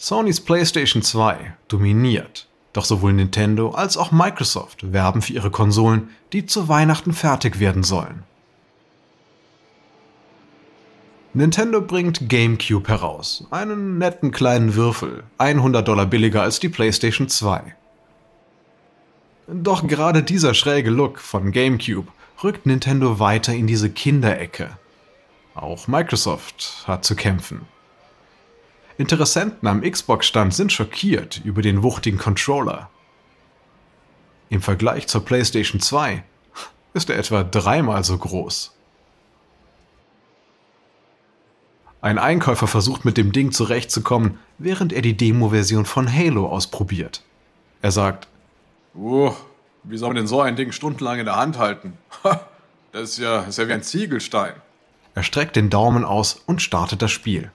Sonys 0.05 0.41
PlayStation 0.41 1.01
2 1.01 1.55
dominiert, 1.69 2.49
doch 2.73 2.85
sowohl 2.85 3.13
Nintendo 3.13 3.71
als 3.71 3.97
auch 3.97 4.11
Microsoft 4.11 4.93
werben 4.93 5.23
für 5.23 5.33
ihre 5.33 5.53
Konsolen, 5.53 6.11
die 6.33 6.45
zu 6.45 6.67
Weihnachten 6.67 7.13
fertig 7.13 7.61
werden 7.61 7.85
sollen. 7.85 8.25
Nintendo 11.35 11.81
bringt 11.81 12.29
GameCube 12.29 12.89
heraus, 12.89 13.47
einen 13.53 13.99
netten 13.99 14.33
kleinen 14.33 14.75
Würfel, 14.75 15.23
100 15.39 15.87
Dollar 15.87 16.07
billiger 16.07 16.43
als 16.43 16.59
die 16.59 16.69
PlayStation 16.69 17.29
2. 17.29 17.63
Doch 19.47 19.87
gerade 19.87 20.25
dieser 20.25 20.55
schräge 20.55 20.91
Look 20.91 21.21
von 21.21 21.53
GameCube 21.53 22.11
rückt 22.43 22.67
Nintendo 22.67 23.21
weiter 23.21 23.55
in 23.55 23.69
diese 23.69 23.89
Kinderecke. 23.89 24.77
Auch 25.55 25.87
Microsoft 25.87 26.83
hat 26.89 27.05
zu 27.05 27.15
kämpfen. 27.15 27.69
Interessenten 29.03 29.67
am 29.67 29.81
Xbox-Stand 29.81 30.55
sind 30.55 30.71
schockiert 30.71 31.41
über 31.45 31.61
den 31.61 31.83
wuchtigen 31.83 32.21
Controller. 32.21 32.89
Im 34.49 34.63
Vergleich 34.63 35.09
zur 35.09 35.25
PlayStation 35.25 35.81
2 35.81 36.23
ist 36.95 37.11
er 37.11 37.19
etwa 37.19 37.43
dreimal 37.43 38.05
so 38.05 38.17
groß. 38.17 38.73
Ein 42.01 42.21
Einkäufer 42.21 42.69
versucht 42.69 43.05
mit 43.05 43.17
dem 43.17 43.33
Ding 43.33 43.51
zurechtzukommen, 43.51 44.39
während 44.59 44.93
er 44.93 45.03
die 45.03 45.17
Demo-Version 45.17 45.85
von 45.85 46.09
Halo 46.09 46.47
ausprobiert. 46.49 47.25
Er 47.81 47.91
sagt, 47.91 48.29
Uh, 48.95 49.33
wie 49.83 49.97
soll 49.97 50.11
man 50.11 50.17
denn 50.17 50.27
so 50.29 50.41
ein 50.41 50.55
Ding 50.55 50.71
stundenlang 50.71 51.19
in 51.19 51.25
der 51.25 51.35
Hand 51.35 51.59
halten? 51.59 51.99
Das 52.93 53.11
ist 53.11 53.19
ja, 53.19 53.39
das 53.39 53.49
ist 53.49 53.59
ja 53.59 53.67
wie 53.67 53.73
ein 53.73 53.83
Ziegelstein. 53.83 54.53
er 55.15 55.23
streckt 55.25 55.57
den 55.57 55.71
Daumen 55.71 56.05
aus 56.05 56.41
und 56.47 56.63
startet 56.63 57.03
das 57.03 57.11
Spiel. 57.11 57.51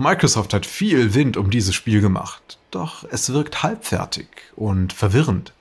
Microsoft 0.00 0.54
hat 0.54 0.64
viel 0.64 1.12
Wind 1.14 1.36
um 1.36 1.50
dieses 1.50 1.74
Spiel 1.74 2.00
gemacht, 2.00 2.60
doch 2.70 3.02
es 3.10 3.32
wirkt 3.32 3.64
halbfertig 3.64 4.28
und 4.54 4.92
verwirrend. 4.92 5.52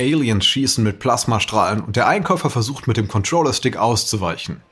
Aliens 0.00 0.46
schießen 0.46 0.82
mit 0.82 1.00
Plasmastrahlen 1.00 1.82
und 1.82 1.96
der 1.96 2.08
Einkäufer 2.08 2.48
versucht 2.48 2.86
mit 2.86 2.96
dem 2.96 3.08
Controller-Stick 3.08 3.76
auszuweichen. 3.76 4.62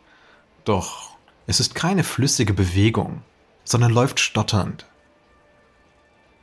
Doch 0.65 1.11
es 1.47 1.61
ist 1.61 1.75
keine 1.75 2.05
flüssige 2.05 2.55
Bewegung, 2.55 3.21
sondern 3.65 3.93
läuft 3.93 4.19
stotternd. 4.19 4.87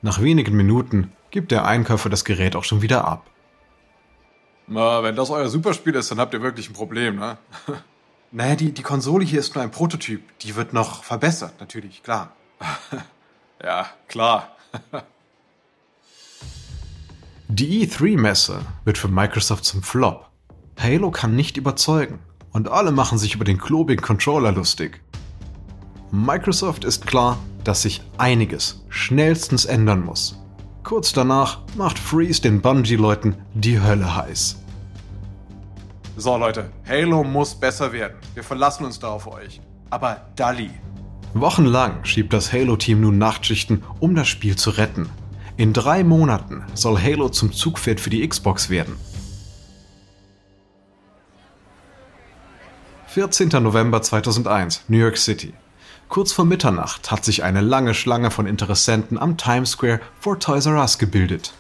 Nach 0.03 0.21
wenigen 0.21 0.55
Minuten 0.55 1.13
gibt 1.31 1.49
der 1.49 1.65
Einkäufer 1.65 2.09
das 2.11 2.23
Gerät 2.23 2.55
auch 2.55 2.63
schon 2.63 2.83
wieder 2.83 3.05
ab. 3.05 3.25
Na, 4.67 5.01
wenn 5.01 5.15
das 5.15 5.31
euer 5.31 5.49
Superspiel 5.49 5.95
ist, 5.95 6.11
dann 6.11 6.19
habt 6.19 6.35
ihr 6.35 6.41
wirklich 6.43 6.69
ein 6.69 6.73
Problem, 6.73 7.15
ne? 7.15 7.39
Naja, 8.31 8.55
die, 8.55 8.71
die 8.71 8.81
Konsole 8.81 9.25
hier 9.25 9.39
ist 9.41 9.55
nur 9.55 9.63
ein 9.63 9.71
Prototyp. 9.71 10.21
Die 10.39 10.55
wird 10.55 10.71
noch 10.71 11.03
verbessert, 11.03 11.59
natürlich, 11.59 12.01
klar. 12.01 12.33
ja, 13.63 13.87
klar. 14.07 14.55
Die 17.49 17.85
E3-Messe 17.85 18.61
wird 18.85 18.97
für 18.97 19.09
Microsoft 19.09 19.65
zum 19.65 19.83
Flop. 19.83 20.29
Halo 20.79 21.11
kann 21.11 21.35
nicht 21.35 21.57
überzeugen 21.57 22.19
und 22.53 22.69
alle 22.69 22.93
machen 22.93 23.17
sich 23.17 23.35
über 23.35 23.43
den 23.43 23.57
klobigen 23.57 24.01
Controller 24.01 24.53
lustig. 24.53 25.01
Microsoft 26.11 26.85
ist 26.85 27.05
klar, 27.05 27.37
dass 27.65 27.81
sich 27.81 28.01
einiges 28.17 28.85
schnellstens 28.87 29.65
ändern 29.65 30.05
muss. 30.05 30.39
Kurz 30.83 31.11
danach 31.11 31.59
macht 31.75 31.99
Freeze 31.99 32.41
den 32.41 32.61
Bungie-Leuten 32.61 33.35
die 33.53 33.81
Hölle 33.81 34.15
heiß. 34.15 34.60
So, 36.17 36.37
Leute, 36.37 36.69
Halo 36.87 37.23
muss 37.23 37.55
besser 37.55 37.93
werden. 37.93 38.17
Wir 38.33 38.43
verlassen 38.43 38.85
uns 38.85 38.99
da 38.99 39.07
auf 39.07 39.27
euch. 39.27 39.61
Aber 39.89 40.27
Dali. 40.35 40.69
Wochenlang 41.33 42.03
schiebt 42.03 42.33
das 42.33 42.51
Halo-Team 42.51 43.01
nun 43.01 43.17
Nachtschichten, 43.17 43.83
um 43.99 44.13
das 44.15 44.27
Spiel 44.27 44.57
zu 44.57 44.71
retten. 44.71 45.09
In 45.55 45.73
drei 45.73 46.03
Monaten 46.03 46.63
soll 46.73 47.01
Halo 47.01 47.29
zum 47.29 47.53
Zugpferd 47.53 48.01
für 48.01 48.09
die 48.09 48.27
Xbox 48.27 48.69
werden. 48.69 48.97
14. 53.07 53.49
November 53.61 54.01
2001, 54.01 54.85
New 54.89 54.97
York 54.97 55.17
City. 55.17 55.53
Kurz 56.09 56.33
vor 56.33 56.45
Mitternacht 56.45 57.09
hat 57.09 57.23
sich 57.23 57.43
eine 57.43 57.61
lange 57.61 57.93
Schlange 57.93 58.31
von 58.31 58.47
Interessenten 58.47 59.17
am 59.17 59.37
Times 59.37 59.71
Square 59.71 60.01
vor 60.19 60.39
Toys 60.39 60.65
R 60.65 60.79
Us 60.79 60.97
gebildet. 60.97 61.53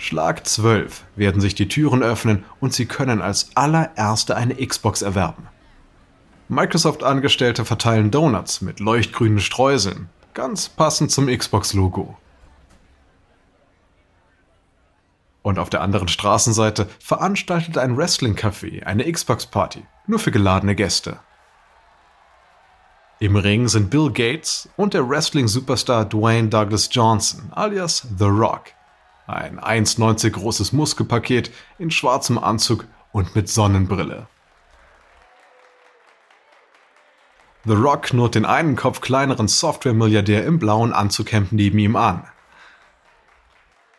Schlag 0.00 0.46
12 0.46 1.04
werden 1.16 1.40
sich 1.40 1.56
die 1.56 1.66
Türen 1.66 2.04
öffnen 2.04 2.44
und 2.60 2.72
Sie 2.72 2.86
können 2.86 3.20
als 3.20 3.50
allererste 3.56 4.36
eine 4.36 4.54
Xbox 4.54 5.02
erwerben. 5.02 5.48
Microsoft-Angestellte 6.48 7.64
verteilen 7.64 8.12
Donuts 8.12 8.60
mit 8.60 8.78
leuchtgrünen 8.78 9.40
Streuseln, 9.40 10.08
ganz 10.34 10.68
passend 10.68 11.10
zum 11.10 11.26
Xbox-Logo. 11.26 12.16
Und 15.42 15.58
auf 15.58 15.68
der 15.68 15.80
anderen 15.80 16.08
Straßenseite 16.08 16.88
veranstaltet 17.00 17.76
ein 17.76 17.96
Wrestling-Café 17.96 18.84
eine 18.84 19.10
Xbox-Party, 19.10 19.84
nur 20.06 20.20
für 20.20 20.30
geladene 20.30 20.76
Gäste. 20.76 21.18
Im 23.18 23.34
Ring 23.34 23.66
sind 23.66 23.90
Bill 23.90 24.12
Gates 24.12 24.68
und 24.76 24.94
der 24.94 25.08
Wrestling-Superstar 25.08 26.04
Dwayne 26.04 26.50
Douglas 26.50 26.88
Johnson, 26.92 27.50
alias 27.52 28.06
The 28.16 28.26
Rock. 28.26 28.77
Ein 29.28 29.60
1,90 29.60 30.30
großes 30.30 30.72
Muskelpaket 30.72 31.50
in 31.78 31.90
schwarzem 31.90 32.38
Anzug 32.38 32.86
und 33.12 33.36
mit 33.36 33.50
Sonnenbrille. 33.50 34.26
The 37.66 37.74
Rock 37.74 38.04
knurrt 38.04 38.36
den 38.36 38.46
einen 38.46 38.74
Kopf 38.74 39.02
kleineren 39.02 39.46
Software-Milliardär 39.46 40.46
im 40.46 40.58
blauen 40.58 40.94
Anzughemd 40.94 41.52
neben 41.52 41.78
ihm 41.78 41.94
an. 41.94 42.26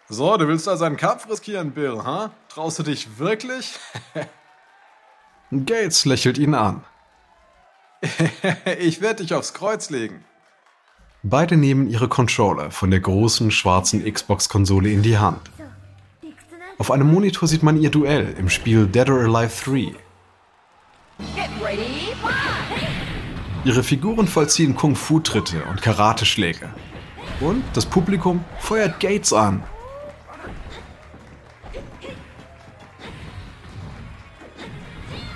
So, 0.08 0.36
du 0.36 0.48
willst 0.48 0.68
also 0.68 0.86
einen 0.86 0.98
Kampf 0.98 1.30
riskieren, 1.30 1.74
Bill, 1.74 2.04
ha? 2.04 2.32
Traust 2.48 2.80
du 2.80 2.84
dich 2.84 3.20
wirklich? 3.20 3.78
Gates 5.52 6.06
lächelt 6.06 6.40
ihn 6.40 6.56
an. 6.56 6.84
ich 8.80 9.00
werde 9.02 9.22
dich 9.22 9.36
aufs 9.36 9.54
Kreuz 9.54 9.92
legen. 9.92 10.26
Beide 11.24 11.58
nehmen 11.58 11.90
ihre 11.90 12.08
Controller 12.08 12.72
von 12.72 12.92
der 12.92 13.02
großen 13.02 13.52
schwarzen 13.52 14.10
Xbox-Konsole 14.10 14.90
in 14.90 15.02
die 15.02 15.18
Hand. 15.18 15.52
Auf 16.78 16.92
einem 16.92 17.12
Monitor 17.12 17.46
sieht 17.46 17.62
man 17.62 17.82
ihr 17.82 17.90
Duell 17.90 18.36
im 18.38 18.50
Spiel 18.50 18.88
Dead 18.88 19.10
or 19.10 19.20
Alive 19.20 19.52
3. 19.66 19.72
Get 21.36 21.50
ready, 21.62 22.14
fight! 22.22 22.60
Ihre 23.66 23.84
Figuren 23.84 24.30
vollziehen 24.30 24.74
Kung-Fu-Tritte 24.74 25.66
und 25.70 25.82
Karateschläge. 25.82 26.70
Und 27.42 27.64
das 27.74 27.86
Publikum 27.86 28.46
feuert 28.60 29.02
Gates 29.02 29.34
an. 29.34 29.62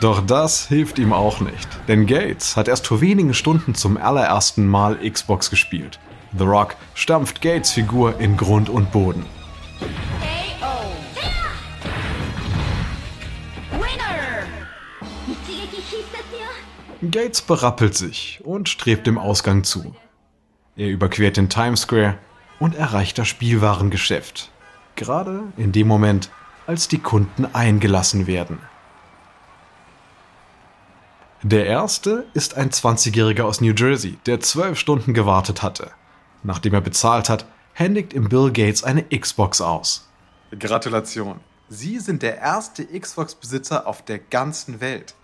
Doch 0.04 0.20
das 0.20 0.68
hilft 0.68 1.00
ihm 1.00 1.14
auch 1.14 1.40
nicht, 1.40 1.66
denn 1.88 2.06
Gates 2.06 2.58
hat 2.58 2.68
erst 2.68 2.88
vor 2.88 3.00
wenigen 3.00 3.34
Stunden 3.34 3.74
zum 3.74 3.96
allerersten 3.96 4.68
Mal 4.68 4.98
Xbox 4.98 5.50
gespielt. 5.50 5.98
The 6.38 6.44
Rock 6.44 6.76
stampft 6.94 7.42
Gates 7.42 7.72
Figur 7.72 8.20
in 8.20 8.36
Grund 8.36 8.68
und 8.68 8.92
Boden. 8.92 9.26
Gates 17.10 17.42
berappelt 17.42 17.96
sich 17.96 18.42
und 18.44 18.68
strebt 18.68 19.08
dem 19.08 19.18
Ausgang 19.18 19.64
zu. 19.64 19.96
Er 20.76 20.90
überquert 20.90 21.38
den 21.38 21.48
Times 21.48 21.84
Square 21.84 22.18
und 22.60 22.76
erreicht 22.76 23.18
das 23.20 23.30
Spielwarengeschäft. 23.30 24.52
Gerade 24.98 25.44
in 25.56 25.72
dem 25.72 25.88
Moment, 25.88 26.30
als 26.68 26.90
die 26.90 27.00
Kunden 27.00 27.46
eingelassen 27.56 28.28
werden. 28.28 28.60
Der 31.46 31.66
erste 31.66 32.26
ist 32.34 32.56
ein 32.56 32.70
20-Jähriger 32.70 33.42
aus 33.44 33.60
New 33.60 33.74
Jersey, 33.74 34.18
der 34.26 34.40
zwölf 34.40 34.80
Stunden 34.80 35.14
gewartet 35.14 35.62
hatte. 35.62 35.92
Nachdem 36.42 36.74
er 36.74 36.80
bezahlt 36.80 37.28
hat, 37.28 37.46
händigt 37.74 38.14
ihm 38.14 38.30
Bill 38.30 38.50
Gates 38.50 38.86
eine 38.86 39.04
Xbox 39.04 39.60
aus. 39.60 40.08
Gratulation. 40.58 41.42
Sie 41.68 42.00
sind 42.00 42.24
der 42.24 42.38
erste 42.38 42.86
Xbox-Besitzer 42.86 43.88
auf 43.88 44.04
der 44.06 44.20
ganzen 44.20 44.80
Welt. 44.80 45.16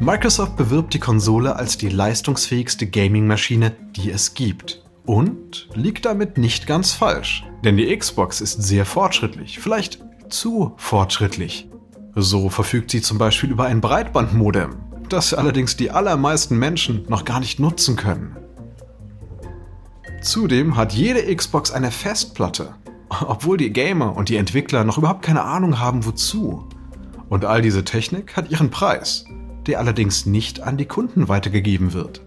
Microsoft 0.00 0.56
bewirbt 0.56 0.92
die 0.94 0.98
Konsole 0.98 1.54
als 1.54 1.78
die 1.78 1.88
leistungsfähigste 1.88 2.88
Gaming-Maschine, 2.88 3.76
die 3.94 4.10
es 4.10 4.34
gibt. 4.34 4.82
Und 5.06 5.68
liegt 5.74 6.04
damit 6.04 6.36
nicht 6.36 6.66
ganz 6.66 6.90
falsch. 6.90 7.44
Denn 7.64 7.76
die 7.76 7.96
Xbox 7.96 8.40
ist 8.40 8.60
sehr 8.60 8.86
fortschrittlich, 8.86 9.60
vielleicht 9.60 10.00
zu 10.30 10.74
fortschrittlich. 10.78 11.68
So 12.14 12.50
verfügt 12.50 12.90
sie 12.90 13.00
zum 13.00 13.18
Beispiel 13.18 13.50
über 13.50 13.64
ein 13.64 13.80
Breitbandmodem, 13.80 14.76
das 15.08 15.32
allerdings 15.32 15.76
die 15.76 15.90
allermeisten 15.90 16.58
Menschen 16.58 17.04
noch 17.08 17.24
gar 17.24 17.40
nicht 17.40 17.58
nutzen 17.58 17.96
können. 17.96 18.36
Zudem 20.20 20.76
hat 20.76 20.92
jede 20.92 21.34
Xbox 21.34 21.70
eine 21.70 21.90
Festplatte, 21.90 22.74
obwohl 23.08 23.56
die 23.56 23.72
Gamer 23.72 24.16
und 24.16 24.28
die 24.28 24.36
Entwickler 24.36 24.84
noch 24.84 24.98
überhaupt 24.98 25.22
keine 25.22 25.42
Ahnung 25.42 25.78
haben, 25.78 26.04
wozu. 26.04 26.68
Und 27.28 27.44
all 27.44 27.62
diese 27.62 27.84
Technik 27.84 28.36
hat 28.36 28.50
ihren 28.50 28.70
Preis, 28.70 29.24
der 29.66 29.78
allerdings 29.78 30.26
nicht 30.26 30.60
an 30.60 30.76
die 30.76 30.86
Kunden 30.86 31.28
weitergegeben 31.28 31.92
wird. 31.94 32.22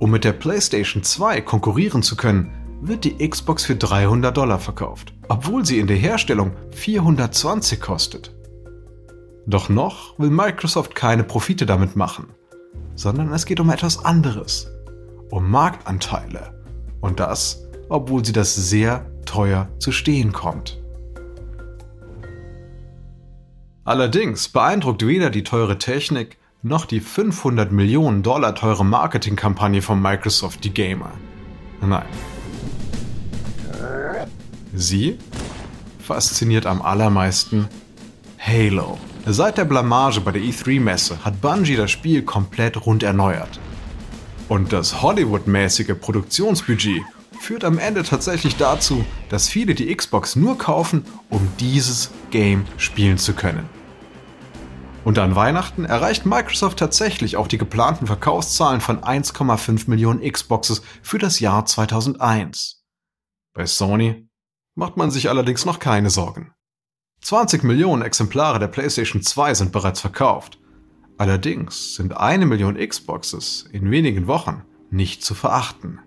Um 0.00 0.10
mit 0.10 0.24
der 0.24 0.32
PlayStation 0.32 1.04
2 1.04 1.42
konkurrieren 1.42 2.02
zu 2.02 2.16
können, 2.16 2.50
wird 2.82 3.04
die 3.04 3.28
Xbox 3.28 3.64
für 3.64 3.76
300 3.76 4.36
Dollar 4.36 4.58
verkauft, 4.58 5.14
obwohl 5.28 5.64
sie 5.64 5.78
in 5.78 5.86
der 5.86 5.96
Herstellung 5.96 6.52
420 6.72 7.80
kostet. 7.80 8.34
Doch 9.46 9.68
noch 9.68 10.18
will 10.18 10.30
Microsoft 10.30 10.94
keine 10.94 11.22
Profite 11.22 11.64
damit 11.64 11.96
machen, 11.96 12.26
sondern 12.96 13.32
es 13.32 13.46
geht 13.46 13.60
um 13.60 13.70
etwas 13.70 14.04
anderes, 14.04 14.70
um 15.30 15.50
Marktanteile. 15.50 16.60
Und 17.00 17.20
das, 17.20 17.64
obwohl 17.88 18.24
sie 18.24 18.32
das 18.32 18.54
sehr 18.54 19.06
teuer 19.26 19.68
zu 19.78 19.92
stehen 19.92 20.32
kommt. 20.32 20.80
Allerdings 23.84 24.48
beeindruckt 24.48 25.06
weder 25.06 25.30
die 25.30 25.42
teure 25.42 25.78
Technik 25.78 26.38
noch 26.62 26.84
die 26.86 27.00
500 27.00 27.72
Millionen 27.72 28.22
Dollar 28.22 28.54
teure 28.54 28.84
Marketingkampagne 28.84 29.82
von 29.82 30.00
Microsoft 30.00 30.62
die 30.62 30.72
Gamer. 30.72 31.10
Nein. 31.80 32.06
Sie 34.74 35.18
fasziniert 35.98 36.64
am 36.64 36.80
allermeisten 36.80 37.68
Halo. 38.38 38.98
Seit 39.26 39.58
der 39.58 39.66
Blamage 39.66 40.20
bei 40.20 40.32
der 40.32 40.42
E3-Messe 40.42 41.24
hat 41.24 41.40
Bungie 41.42 41.76
das 41.76 41.90
Spiel 41.90 42.22
komplett 42.22 42.86
rund 42.86 43.02
erneuert. 43.02 43.60
Und 44.48 44.72
das 44.72 45.02
Hollywood-mäßige 45.02 45.94
Produktionsbudget 46.00 47.02
führt 47.38 47.64
am 47.64 47.78
Ende 47.78 48.02
tatsächlich 48.02 48.56
dazu, 48.56 49.04
dass 49.28 49.48
viele 49.48 49.74
die 49.74 49.94
Xbox 49.94 50.36
nur 50.36 50.56
kaufen, 50.56 51.04
um 51.28 51.46
dieses 51.60 52.10
Game 52.30 52.64
spielen 52.78 53.18
zu 53.18 53.34
können. 53.34 53.68
Und 55.04 55.18
an 55.18 55.34
Weihnachten 55.34 55.84
erreicht 55.84 56.24
Microsoft 56.24 56.78
tatsächlich 56.78 57.36
auch 57.36 57.48
die 57.48 57.58
geplanten 57.58 58.06
Verkaufszahlen 58.06 58.80
von 58.80 59.00
1,5 59.00 59.90
Millionen 59.90 60.20
Xboxes 60.20 60.82
für 61.02 61.18
das 61.18 61.40
Jahr 61.40 61.66
2001. 61.66 62.84
Bei 63.54 63.66
Sony 63.66 64.28
macht 64.74 64.96
man 64.96 65.10
sich 65.10 65.28
allerdings 65.28 65.64
noch 65.64 65.78
keine 65.78 66.10
Sorgen. 66.10 66.52
20 67.22 67.62
Millionen 67.62 68.02
Exemplare 68.02 68.58
der 68.58 68.68
PlayStation 68.68 69.22
2 69.22 69.54
sind 69.54 69.72
bereits 69.72 70.00
verkauft. 70.00 70.58
Allerdings 71.18 71.94
sind 71.94 72.16
eine 72.16 72.46
Million 72.46 72.76
Xboxes 72.76 73.68
in 73.70 73.90
wenigen 73.90 74.26
Wochen 74.26 74.62
nicht 74.90 75.24
zu 75.24 75.34
verachten. 75.34 76.00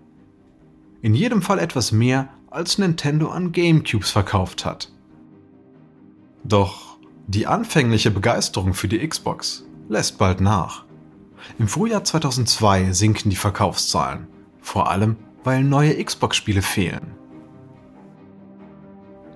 In 1.00 1.14
jedem 1.14 1.42
Fall 1.42 1.58
etwas 1.58 1.92
mehr, 1.92 2.28
als 2.50 2.78
Nintendo 2.78 3.28
an 3.28 3.52
GameCubes 3.52 4.10
verkauft 4.10 4.64
hat. 4.64 4.92
Doch 6.44 6.98
die 7.26 7.46
anfängliche 7.46 8.10
Begeisterung 8.10 8.72
für 8.72 8.88
die 8.88 9.06
Xbox 9.06 9.64
lässt 9.88 10.18
bald 10.18 10.40
nach. 10.40 10.84
Im 11.58 11.68
Frühjahr 11.68 12.04
2002 12.04 12.92
sinken 12.92 13.30
die 13.30 13.36
Verkaufszahlen, 13.36 14.28
vor 14.60 14.90
allem 14.90 15.16
weil 15.44 15.62
neue 15.62 16.02
Xbox-Spiele 16.02 16.62
fehlen. 16.62 17.14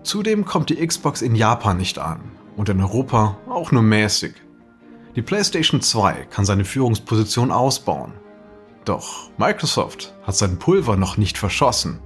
Zudem 0.02 0.44
kommt 0.44 0.70
die 0.70 0.86
Xbox 0.86 1.20
in 1.20 1.34
Japan 1.34 1.76
nicht 1.76 1.98
an 1.98 2.20
und 2.56 2.68
in 2.68 2.80
Europa 2.80 3.36
auch 3.48 3.70
nur 3.70 3.82
mäßig. 3.82 4.34
Die 5.14 5.22
PlayStation 5.22 5.82
2 5.82 6.26
kann 6.30 6.44
seine 6.44 6.64
Führungsposition 6.64 7.50
ausbauen. 7.50 8.12
Doch 8.84 9.30
Microsoft 9.36 10.14
hat 10.22 10.36
sein 10.36 10.58
Pulver 10.58 10.96
noch 10.96 11.16
nicht 11.16 11.36
verschossen. 11.36 12.00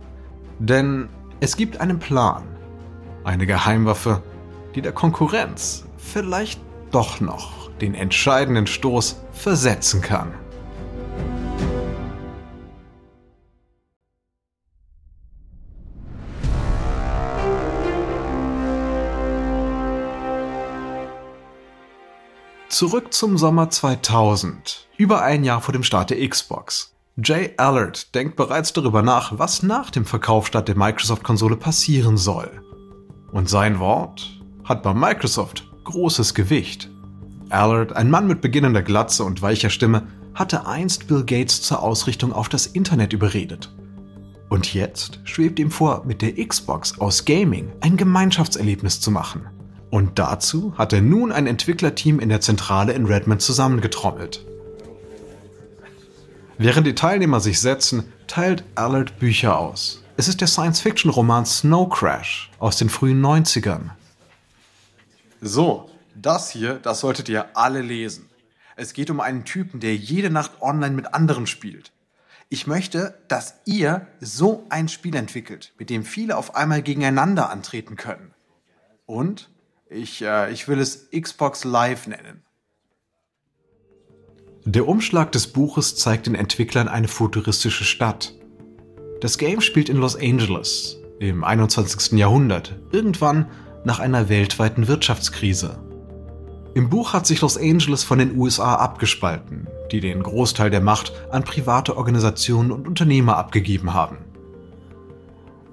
Denn 0.58 1.08
es 1.40 1.56
gibt 1.56 1.80
einen 1.80 1.98
Plan. 1.98 2.42
Eine 3.22 3.46
Geheimwaffe, 3.46 4.22
die 4.74 4.82
der 4.82 4.92
Konkurrenz 4.92 5.84
vielleicht 5.96 6.60
doch 6.90 7.20
noch 7.20 7.70
den 7.80 7.94
entscheidenden 7.94 8.66
Stoß 8.66 9.22
versetzen 9.32 10.00
kann. 10.00 10.32
Zurück 22.74 23.14
zum 23.14 23.38
Sommer 23.38 23.70
2000, 23.70 24.88
über 24.96 25.22
ein 25.22 25.44
Jahr 25.44 25.60
vor 25.60 25.72
dem 25.72 25.84
Start 25.84 26.10
der 26.10 26.28
Xbox. 26.28 26.92
Jay 27.22 27.52
Allard 27.56 28.12
denkt 28.16 28.34
bereits 28.34 28.72
darüber 28.72 29.00
nach, 29.00 29.38
was 29.38 29.62
nach 29.62 29.92
dem 29.92 30.04
Verkaufsstart 30.04 30.66
der 30.66 30.76
Microsoft-Konsole 30.76 31.54
passieren 31.54 32.16
soll. 32.16 32.50
Und 33.30 33.48
sein 33.48 33.78
Wort 33.78 34.28
hat 34.64 34.82
bei 34.82 34.92
Microsoft 34.92 35.70
großes 35.84 36.34
Gewicht. 36.34 36.90
Allard, 37.48 37.92
ein 37.92 38.10
Mann 38.10 38.26
mit 38.26 38.40
beginnender 38.40 38.82
Glatze 38.82 39.22
und 39.22 39.40
weicher 39.40 39.70
Stimme, 39.70 40.08
hatte 40.34 40.66
einst 40.66 41.06
Bill 41.06 41.22
Gates 41.22 41.62
zur 41.62 41.80
Ausrichtung 41.80 42.32
auf 42.32 42.48
das 42.48 42.66
Internet 42.66 43.12
überredet. 43.12 43.72
Und 44.48 44.74
jetzt 44.74 45.20
schwebt 45.22 45.60
ihm 45.60 45.70
vor, 45.70 46.02
mit 46.04 46.22
der 46.22 46.44
Xbox 46.44 46.98
aus 46.98 47.24
Gaming 47.24 47.70
ein 47.82 47.96
Gemeinschaftserlebnis 47.96 49.00
zu 49.00 49.12
machen. 49.12 49.46
Und 49.90 50.18
dazu 50.18 50.76
hat 50.76 50.92
er 50.92 51.00
nun 51.00 51.32
ein 51.32 51.46
Entwicklerteam 51.46 52.18
in 52.20 52.28
der 52.28 52.40
Zentrale 52.40 52.92
in 52.92 53.06
Redmond 53.06 53.42
zusammengetrommelt. 53.42 54.44
Während 56.58 56.86
die 56.86 56.94
Teilnehmer 56.94 57.40
sich 57.40 57.60
setzen, 57.60 58.12
teilt 58.26 58.64
Allard 58.74 59.18
Bücher 59.18 59.58
aus. 59.58 60.04
Es 60.16 60.28
ist 60.28 60.40
der 60.40 60.48
Science-Fiction-Roman 60.48 61.44
Snow 61.44 61.88
Crash 61.88 62.50
aus 62.60 62.76
den 62.76 62.88
frühen 62.88 63.20
90ern. 63.24 63.90
So, 65.40 65.90
das 66.14 66.50
hier, 66.50 66.74
das 66.74 67.00
solltet 67.00 67.28
ihr 67.28 67.56
alle 67.56 67.82
lesen. 67.82 68.28
Es 68.76 68.92
geht 68.92 69.10
um 69.10 69.20
einen 69.20 69.44
Typen, 69.44 69.80
der 69.80 69.96
jede 69.96 70.30
Nacht 70.30 70.62
online 70.62 70.94
mit 70.94 71.14
anderen 71.14 71.46
spielt. 71.46 71.92
Ich 72.48 72.66
möchte, 72.66 73.18
dass 73.28 73.54
ihr 73.64 74.06
so 74.20 74.66
ein 74.68 74.88
Spiel 74.88 75.16
entwickelt, 75.16 75.72
mit 75.78 75.90
dem 75.90 76.04
viele 76.04 76.36
auf 76.36 76.54
einmal 76.54 76.82
gegeneinander 76.82 77.50
antreten 77.50 77.96
können. 77.96 78.32
Und 79.06 79.50
ich, 79.94 80.22
äh, 80.22 80.52
ich 80.52 80.68
will 80.68 80.78
es 80.78 81.08
Xbox 81.10 81.64
Live 81.64 82.06
nennen. 82.06 82.42
Der 84.64 84.88
Umschlag 84.88 85.30
des 85.32 85.46
Buches 85.48 85.96
zeigt 85.96 86.26
den 86.26 86.34
Entwicklern 86.34 86.88
eine 86.88 87.08
futuristische 87.08 87.84
Stadt. 87.84 88.34
Das 89.20 89.38
Game 89.38 89.60
spielt 89.60 89.88
in 89.88 89.98
Los 89.98 90.16
Angeles 90.16 90.98
im 91.20 91.44
21. 91.44 92.18
Jahrhundert, 92.18 92.74
irgendwann 92.90 93.50
nach 93.84 94.00
einer 94.00 94.28
weltweiten 94.28 94.88
Wirtschaftskrise. 94.88 95.78
Im 96.74 96.90
Buch 96.90 97.12
hat 97.12 97.26
sich 97.26 97.40
Los 97.40 97.56
Angeles 97.56 98.02
von 98.02 98.18
den 98.18 98.36
USA 98.36 98.74
abgespalten, 98.76 99.68
die 99.92 100.00
den 100.00 100.22
Großteil 100.22 100.70
der 100.70 100.80
Macht 100.80 101.12
an 101.30 101.44
private 101.44 101.96
Organisationen 101.96 102.72
und 102.72 102.88
Unternehmer 102.88 103.36
abgegeben 103.36 103.94
haben. 103.94 104.18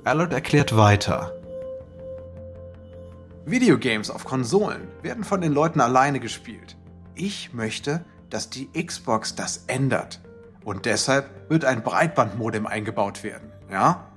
Allard 0.03 0.33
erklärt 0.33 0.75
weiter, 0.75 1.33
Videogames 3.45 4.09
auf 4.09 4.23
Konsolen 4.23 4.87
werden 5.01 5.23
von 5.23 5.41
den 5.41 5.51
Leuten 5.51 5.81
alleine 5.81 6.19
gespielt. 6.19 6.77
Ich 7.15 7.53
möchte, 7.53 8.05
dass 8.29 8.49
die 8.49 8.69
Xbox 8.71 9.35
das 9.35 9.65
ändert. 9.67 10.21
Und 10.63 10.85
deshalb 10.85 11.49
wird 11.49 11.65
ein 11.65 11.83
Breitbandmodem 11.83 12.67
eingebaut 12.67 13.23
werden, 13.23 13.51
ja? 13.69 14.07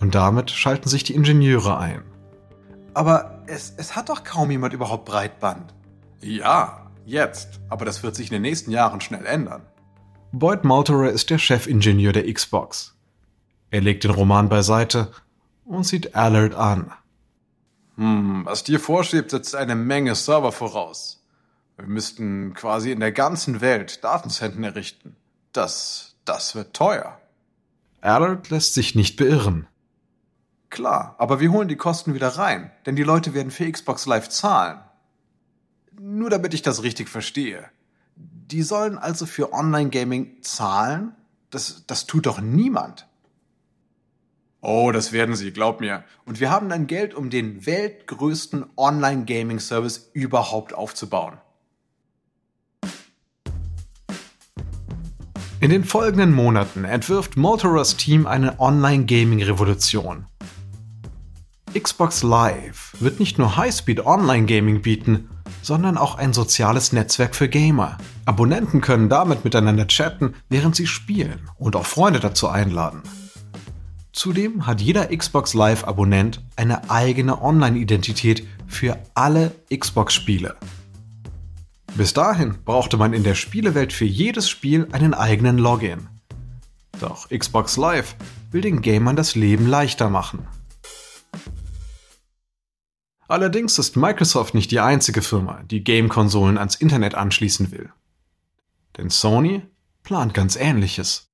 Und 0.00 0.14
damit 0.14 0.50
schalten 0.50 0.88
sich 0.88 1.04
die 1.04 1.14
Ingenieure 1.14 1.78
ein. 1.78 2.02
Aber 2.94 3.42
es, 3.46 3.74
es 3.76 3.94
hat 3.94 4.08
doch 4.08 4.24
kaum 4.24 4.50
jemand 4.50 4.74
überhaupt 4.74 5.04
Breitband. 5.04 5.74
Ja, 6.20 6.90
jetzt. 7.04 7.60
Aber 7.68 7.84
das 7.84 8.02
wird 8.02 8.16
sich 8.16 8.28
in 8.28 8.34
den 8.34 8.42
nächsten 8.42 8.70
Jahren 8.70 9.00
schnell 9.00 9.26
ändern. 9.26 9.62
Boyd 10.32 10.64
Malterer 10.64 11.10
ist 11.10 11.30
der 11.30 11.38
Chefingenieur 11.38 12.12
der 12.12 12.32
Xbox. 12.32 12.96
Er 13.70 13.80
legt 13.80 14.04
den 14.04 14.10
Roman 14.10 14.48
beiseite 14.48 15.12
und 15.64 15.84
sieht 15.84 16.14
Allard 16.14 16.54
an. 16.54 16.92
Hm, 17.98 18.44
was 18.44 18.62
dir 18.62 18.78
vorschwebt, 18.78 19.32
setzt 19.32 19.56
eine 19.56 19.74
Menge 19.74 20.14
Server 20.14 20.52
voraus. 20.52 21.20
Wir 21.76 21.86
müssten 21.86 22.54
quasi 22.54 22.92
in 22.92 23.00
der 23.00 23.10
ganzen 23.10 23.60
Welt 23.60 24.04
Datenzentren 24.04 24.62
errichten. 24.62 25.16
Das, 25.52 26.14
das 26.24 26.54
wird 26.54 26.74
teuer. 26.74 27.20
Allard 28.00 28.50
lässt 28.50 28.74
sich 28.74 28.94
nicht 28.94 29.16
beirren. 29.16 29.66
Klar, 30.70 31.16
aber 31.18 31.40
wir 31.40 31.50
holen 31.50 31.66
die 31.66 31.76
Kosten 31.76 32.14
wieder 32.14 32.28
rein, 32.28 32.70
denn 32.86 32.94
die 32.94 33.02
Leute 33.02 33.34
werden 33.34 33.50
für 33.50 33.70
Xbox 33.70 34.06
Live 34.06 34.28
zahlen. 34.28 34.78
Nur 35.98 36.30
damit 36.30 36.54
ich 36.54 36.62
das 36.62 36.84
richtig 36.84 37.08
verstehe. 37.08 37.68
Die 38.14 38.62
sollen 38.62 38.96
also 38.96 39.26
für 39.26 39.52
Online-Gaming 39.52 40.42
zahlen? 40.42 41.16
Das, 41.50 41.84
das 41.86 42.06
tut 42.06 42.26
doch 42.26 42.40
niemand. 42.40 43.08
Oh, 44.60 44.90
das 44.92 45.12
werden 45.12 45.36
sie, 45.36 45.52
glaub 45.52 45.80
mir. 45.80 46.02
Und 46.24 46.40
wir 46.40 46.50
haben 46.50 46.68
dann 46.68 46.88
Geld, 46.88 47.14
um 47.14 47.30
den 47.30 47.64
weltgrößten 47.64 48.66
Online-Gaming-Service 48.76 50.10
überhaupt 50.14 50.74
aufzubauen. 50.74 51.38
In 55.60 55.70
den 55.70 55.84
folgenden 55.84 56.32
Monaten 56.32 56.84
entwirft 56.84 57.36
Motoras 57.36 57.96
Team 57.96 58.26
eine 58.26 58.58
Online-Gaming-Revolution. 58.60 60.26
Xbox 61.78 62.22
Live 62.22 62.96
wird 62.98 63.20
nicht 63.20 63.38
nur 63.38 63.56
Highspeed 63.56 64.06
Online-Gaming 64.06 64.82
bieten, 64.82 65.28
sondern 65.62 65.98
auch 65.98 66.16
ein 66.16 66.32
soziales 66.32 66.92
Netzwerk 66.92 67.36
für 67.36 67.48
Gamer. 67.48 67.98
Abonnenten 68.24 68.80
können 68.80 69.08
damit 69.08 69.44
miteinander 69.44 69.86
chatten, 69.86 70.34
während 70.48 70.74
sie 70.74 70.86
spielen 70.86 71.48
und 71.58 71.76
auch 71.76 71.86
Freunde 71.86 72.20
dazu 72.20 72.48
einladen. 72.48 73.02
Zudem 74.18 74.66
hat 74.66 74.80
jeder 74.80 75.16
Xbox 75.16 75.54
Live-Abonnent 75.54 76.42
eine 76.56 76.90
eigene 76.90 77.40
Online-Identität 77.40 78.44
für 78.66 78.98
alle 79.14 79.54
Xbox-Spiele. 79.72 80.56
Bis 81.94 82.14
dahin 82.14 82.58
brauchte 82.64 82.96
man 82.96 83.12
in 83.12 83.22
der 83.22 83.36
Spielewelt 83.36 83.92
für 83.92 84.06
jedes 84.06 84.48
Spiel 84.48 84.88
einen 84.90 85.14
eigenen 85.14 85.56
Login. 85.56 86.08
Doch 86.98 87.28
Xbox 87.28 87.76
Live 87.76 88.16
will 88.50 88.60
den 88.60 88.82
Gamern 88.82 89.14
das 89.14 89.36
Leben 89.36 89.68
leichter 89.68 90.10
machen. 90.10 90.48
Allerdings 93.28 93.78
ist 93.78 93.96
Microsoft 93.96 94.52
nicht 94.52 94.72
die 94.72 94.80
einzige 94.80 95.22
Firma, 95.22 95.62
die 95.70 95.84
Game-Konsolen 95.84 96.58
ans 96.58 96.74
Internet 96.74 97.14
anschließen 97.14 97.70
will. 97.70 97.92
Denn 98.96 99.10
Sony 99.10 99.62
plant 100.02 100.34
ganz 100.34 100.56
ähnliches. 100.56 101.27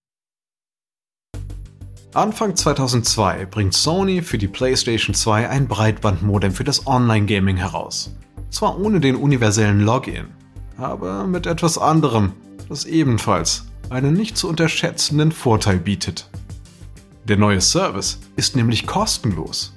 Anfang 2.15 2.55
2002 2.55 3.47
bringt 3.47 3.75
Sony 3.75 4.23
für 4.23 4.39
die 4.39 4.47
PlayStation 4.47 5.17
2 5.17 5.49
ein 5.49 5.67
Breitbandmodem 5.67 6.53
für 6.53 6.63
das 6.63 6.87
Online-Gaming 6.87 7.57
heraus. 7.57 8.15
Zwar 8.51 8.79
ohne 8.79 9.01
den 9.01 9.17
universellen 9.17 9.81
Login, 9.81 10.29
aber 10.77 11.27
mit 11.27 11.47
etwas 11.47 11.77
anderem, 11.77 12.35
das 12.69 12.85
ebenfalls 12.85 13.65
einen 13.91 14.13
nicht 14.13 14.37
zu 14.37 14.49
unterschätzenden 14.49 15.33
Vorteil 15.33 15.79
bietet. 15.79 16.31
Der 17.25 17.37
neue 17.37 17.61
Service 17.61 18.21
ist 18.37 18.55
nämlich 18.55 18.87
kostenlos. 18.87 19.75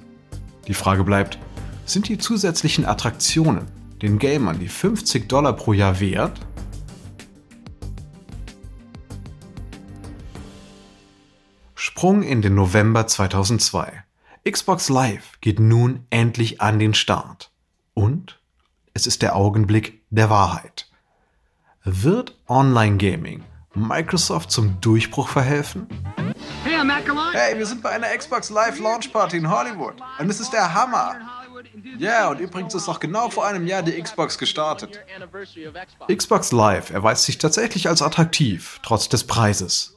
Die 0.67 0.75
Frage 0.75 1.03
bleibt, 1.03 1.39
sind 1.87 2.07
die 2.07 2.19
zusätzlichen 2.19 2.85
Attraktionen 2.85 3.65
den 4.03 4.19
Gamern 4.19 4.59
die 4.59 4.67
50 4.67 5.27
Dollar 5.27 5.53
pro 5.53 5.73
Jahr 5.73 5.99
wert? 5.99 6.39
Sprung 11.79 12.23
in 12.23 12.41
den 12.41 12.55
November 12.55 13.05
2002. 13.05 14.03
Xbox 14.49 14.89
Live 14.89 15.39
geht 15.41 15.59
nun 15.59 16.07
endlich 16.09 16.59
an 16.59 16.79
den 16.79 16.95
Start. 16.95 17.51
Und 17.93 18.39
es 18.95 19.05
ist 19.05 19.21
der 19.21 19.35
Augenblick 19.35 20.01
der 20.09 20.31
Wahrheit. 20.31 20.89
Wird 21.83 22.35
Online 22.47 22.97
Gaming 22.97 23.43
Microsoft 23.75 24.49
zum 24.49 24.81
Durchbruch 24.81 25.29
verhelfen? 25.29 25.87
Hey, 27.33 27.55
wir 27.55 27.65
sind 27.67 27.83
bei 27.83 27.91
einer 27.91 28.07
Xbox 28.07 28.49
Live 28.49 28.79
Launch 28.79 29.13
Party 29.13 29.37
in 29.37 29.47
Hollywood. 29.47 29.93
Und 30.17 30.31
es 30.31 30.39
ist 30.39 30.53
der 30.53 30.73
Hammer. 30.73 31.15
Ja, 31.99 32.29
und 32.29 32.39
übrigens 32.39 32.73
ist 32.73 32.89
auch 32.89 32.99
genau 32.99 33.29
vor 33.29 33.45
einem 33.45 33.67
Jahr 33.67 33.83
die 33.83 34.01
Xbox 34.01 34.39
gestartet. 34.39 34.99
Xbox 36.11 36.51
Live 36.51 36.89
erweist 36.89 37.25
sich 37.25 37.37
tatsächlich 37.37 37.87
als 37.87 38.01
attraktiv, 38.01 38.79
trotz 38.81 39.09
des 39.09 39.25
Preises. 39.25 39.96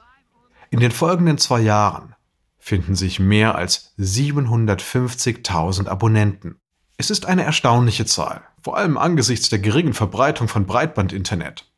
In 0.73 0.79
den 0.79 0.93
folgenden 0.93 1.37
zwei 1.37 1.61
Jahren 1.61 2.15
finden 2.59 2.95
sich 2.95 3.19
mehr 3.19 3.57
als 3.57 3.93
750.000 3.99 5.89
Abonnenten. 5.89 6.61
Es 6.97 7.11
ist 7.11 7.27
eine 7.27 7.43
erstaunliche 7.43 8.07
Zahl, 8.07 8.43
vor 8.63 8.77
allem 8.77 8.97
angesichts 8.97 9.49
der 9.49 9.59
geringen 9.59 9.95
Verbreitung 9.95 10.47
von 10.47 10.67
Breitbandinternet. 10.67 11.69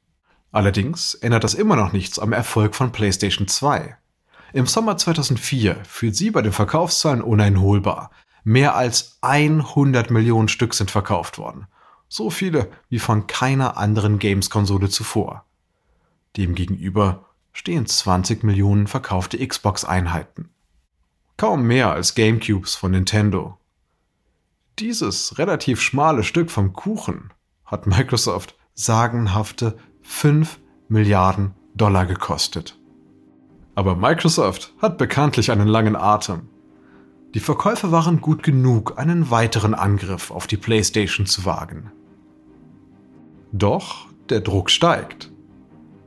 Allerdings 0.51 1.15
ändert 1.15 1.45
das 1.45 1.55
immer 1.55 1.77
noch 1.77 1.93
nichts 1.93 2.19
am 2.19 2.35
Erfolg 2.35 2.75
von 2.75 2.93
PlayStation 2.93 3.49
2. 3.49 3.97
Im 4.53 4.67
Sommer 4.67 4.99
2004 4.99 5.77
fühlt 5.85 6.15
sie 6.15 6.31
bei 6.31 6.43
den 6.43 6.53
Verkaufszahlen 6.53 7.23
uneinholbar. 7.23 8.11
Mehr 8.45 8.77
als 8.77 9.17
100 9.23 10.11
Millionen 10.11 10.49
Stück 10.49 10.75
sind 10.75 10.91
verkauft 10.91 11.39
worden. 11.39 11.67
So 12.09 12.29
viele 12.29 12.71
wie 12.91 12.99
von 12.99 13.27
keiner 13.27 13.79
anderen 13.79 14.19
Games-Konsole 14.19 14.91
zuvor. 14.91 15.47
Demgegenüber 16.37 17.32
stehen 17.53 17.87
20 17.87 18.43
Millionen 18.45 18.87
verkaufte 18.87 19.45
Xbox-Einheiten. 19.47 20.51
Kaum 21.37 21.67
mehr 21.67 21.91
als 21.91 22.15
Gamecubes 22.15 22.75
von 22.75 22.93
Nintendo. 22.93 23.59
Dieses 24.79 25.39
relativ 25.39 25.81
schmale 25.81 26.25
Stück 26.25 26.51
vom 26.51 26.73
Kuchen 26.73 27.33
hat 27.65 27.87
Microsoft 27.87 28.57
sagenhafte 28.75 29.79
5 30.03 30.59
Milliarden 30.89 31.55
Dollar 31.75 32.07
gekostet. 32.07 32.79
Aber 33.75 33.97
Microsoft 33.97 34.75
hat 34.81 34.99
bekanntlich 34.99 35.51
einen 35.51 35.69
langen 35.69 35.97
Atem. 35.97 36.49
Die 37.35 37.41
Verkäufer 37.41 37.91
waren 37.91 38.21
gut 38.21 38.43
genug, 38.43 38.99
einen 38.99 39.31
weiteren 39.31 39.75
Angriff 39.75 40.31
auf 40.31 40.47
die 40.47 40.59
PlayStation 40.59 41.27
zu 41.27 41.47
wagen. 41.47 41.91
Doch 43.53 44.07
der 44.29 44.41
Druck 44.41 44.71
steigt. 44.71 45.32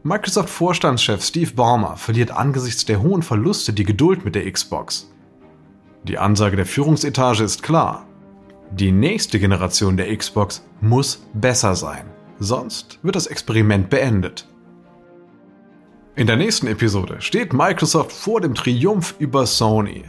Microsoft-Vorstandschef 0.08 1.24
Steve 1.24 1.54
Ballmer 1.56 1.98
verliert 1.98 2.30
angesichts 2.30 2.86
der 2.86 3.02
hohen 3.02 3.24
Verluste 3.24 3.74
die 3.74 3.86
Geduld 3.86 4.24
mit 4.24 4.36
der 4.36 4.52
Xbox. 4.52 5.12
Die 6.04 6.20
Ansage 6.20 6.56
der 6.56 6.68
Führungsetage 6.68 7.44
ist 7.44 7.64
klar. 7.64 8.06
Die 8.70 8.92
nächste 8.92 9.40
Generation 9.40 9.98
der 9.98 10.16
Xbox 10.16 10.64
muss 10.80 11.26
besser 11.34 11.76
sein, 11.76 12.06
sonst 12.38 13.00
wird 13.02 13.16
das 13.16 13.26
Experiment 13.26 13.90
beendet. 13.90 14.48
In 16.16 16.28
der 16.28 16.36
nächsten 16.36 16.68
Episode 16.68 17.16
steht 17.20 17.52
Microsoft 17.52 18.12
vor 18.12 18.42
dem 18.42 18.54
Triumph 18.54 19.16
über 19.18 19.48
Sony. 19.48 20.04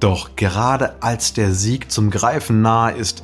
Doch 0.00 0.34
gerade 0.36 1.02
als 1.02 1.34
der 1.34 1.52
Sieg 1.52 1.92
zum 1.92 2.08
Greifen 2.10 2.62
nahe 2.62 2.96
ist, 2.96 3.22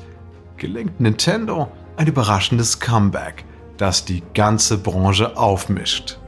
gelingt 0.58 1.00
Nintendo 1.00 1.72
ein 1.96 2.06
überraschendes 2.06 2.80
Comeback– 2.80 3.46
das 3.76 4.04
die 4.04 4.22
ganze 4.34 4.78
Branche 4.78 5.36
aufmischt. 5.36 6.18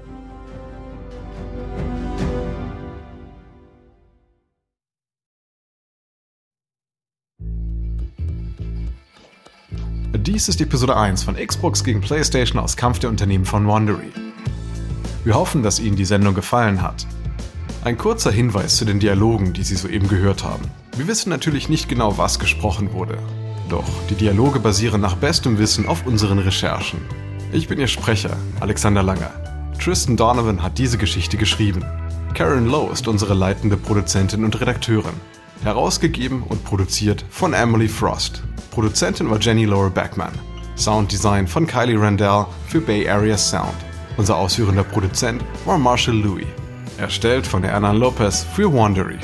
Dies 10.16 10.48
ist 10.48 10.60
Episode 10.60 10.96
1 10.96 11.22
von 11.22 11.36
Xbox 11.36 11.84
gegen 11.84 12.00
PlayStation 12.00 12.58
aus 12.58 12.76
Kampf 12.76 12.98
der 12.98 13.10
Unternehmen 13.10 13.44
von 13.44 13.68
Wandery. 13.68 14.10
Wir 15.22 15.34
hoffen, 15.34 15.62
dass 15.62 15.80
Ihnen 15.80 15.96
die 15.96 16.06
Sendung 16.06 16.34
gefallen 16.34 16.80
hat. 16.80 17.06
Ein 17.84 17.98
kurzer 17.98 18.30
Hinweis 18.30 18.76
zu 18.76 18.86
den 18.86 19.00
Dialogen, 19.00 19.52
die 19.52 19.62
Sie 19.62 19.76
soeben 19.76 20.08
gehört 20.08 20.42
haben. 20.42 20.64
Wir 20.96 21.06
wissen 21.08 21.28
natürlich 21.28 21.68
nicht 21.68 21.90
genau, 21.90 22.16
was 22.16 22.38
gesprochen 22.38 22.94
wurde. 22.94 23.18
Doch 23.68 23.84
die 24.08 24.14
Dialoge 24.14 24.60
basieren 24.60 25.02
nach 25.02 25.16
bestem 25.16 25.58
Wissen 25.58 25.86
auf 25.86 26.06
unseren 26.06 26.38
Recherchen. 26.38 27.00
Ich 27.54 27.68
bin 27.68 27.78
Ihr 27.78 27.86
Sprecher, 27.86 28.36
Alexander 28.58 29.00
Langer. 29.00 29.30
Tristan 29.78 30.16
Donovan 30.16 30.60
hat 30.60 30.76
diese 30.76 30.98
Geschichte 30.98 31.36
geschrieben. 31.36 31.84
Karen 32.34 32.66
Lowe 32.66 32.92
ist 32.92 33.06
unsere 33.06 33.32
leitende 33.32 33.76
Produzentin 33.76 34.44
und 34.44 34.60
Redakteurin. 34.60 35.14
Herausgegeben 35.62 36.42
und 36.42 36.64
produziert 36.64 37.24
von 37.30 37.52
Emily 37.52 37.86
Frost. 37.86 38.42
Produzentin 38.72 39.30
war 39.30 39.38
Jenny 39.38 39.66
Laura 39.66 39.88
Beckman. 39.88 40.32
Sounddesign 40.76 41.46
von 41.46 41.64
Kylie 41.64 41.96
Randell 41.96 42.46
für 42.66 42.80
Bay 42.80 43.08
Area 43.08 43.38
Sound. 43.38 43.76
Unser 44.16 44.36
ausführender 44.36 44.82
Produzent 44.82 45.40
war 45.64 45.78
Marshall 45.78 46.16
Louis. 46.16 46.48
Erstellt 46.98 47.46
von 47.46 47.62
Hernan 47.62 47.98
Lopez 47.98 48.44
für 48.52 48.72
Wandery. 48.72 49.18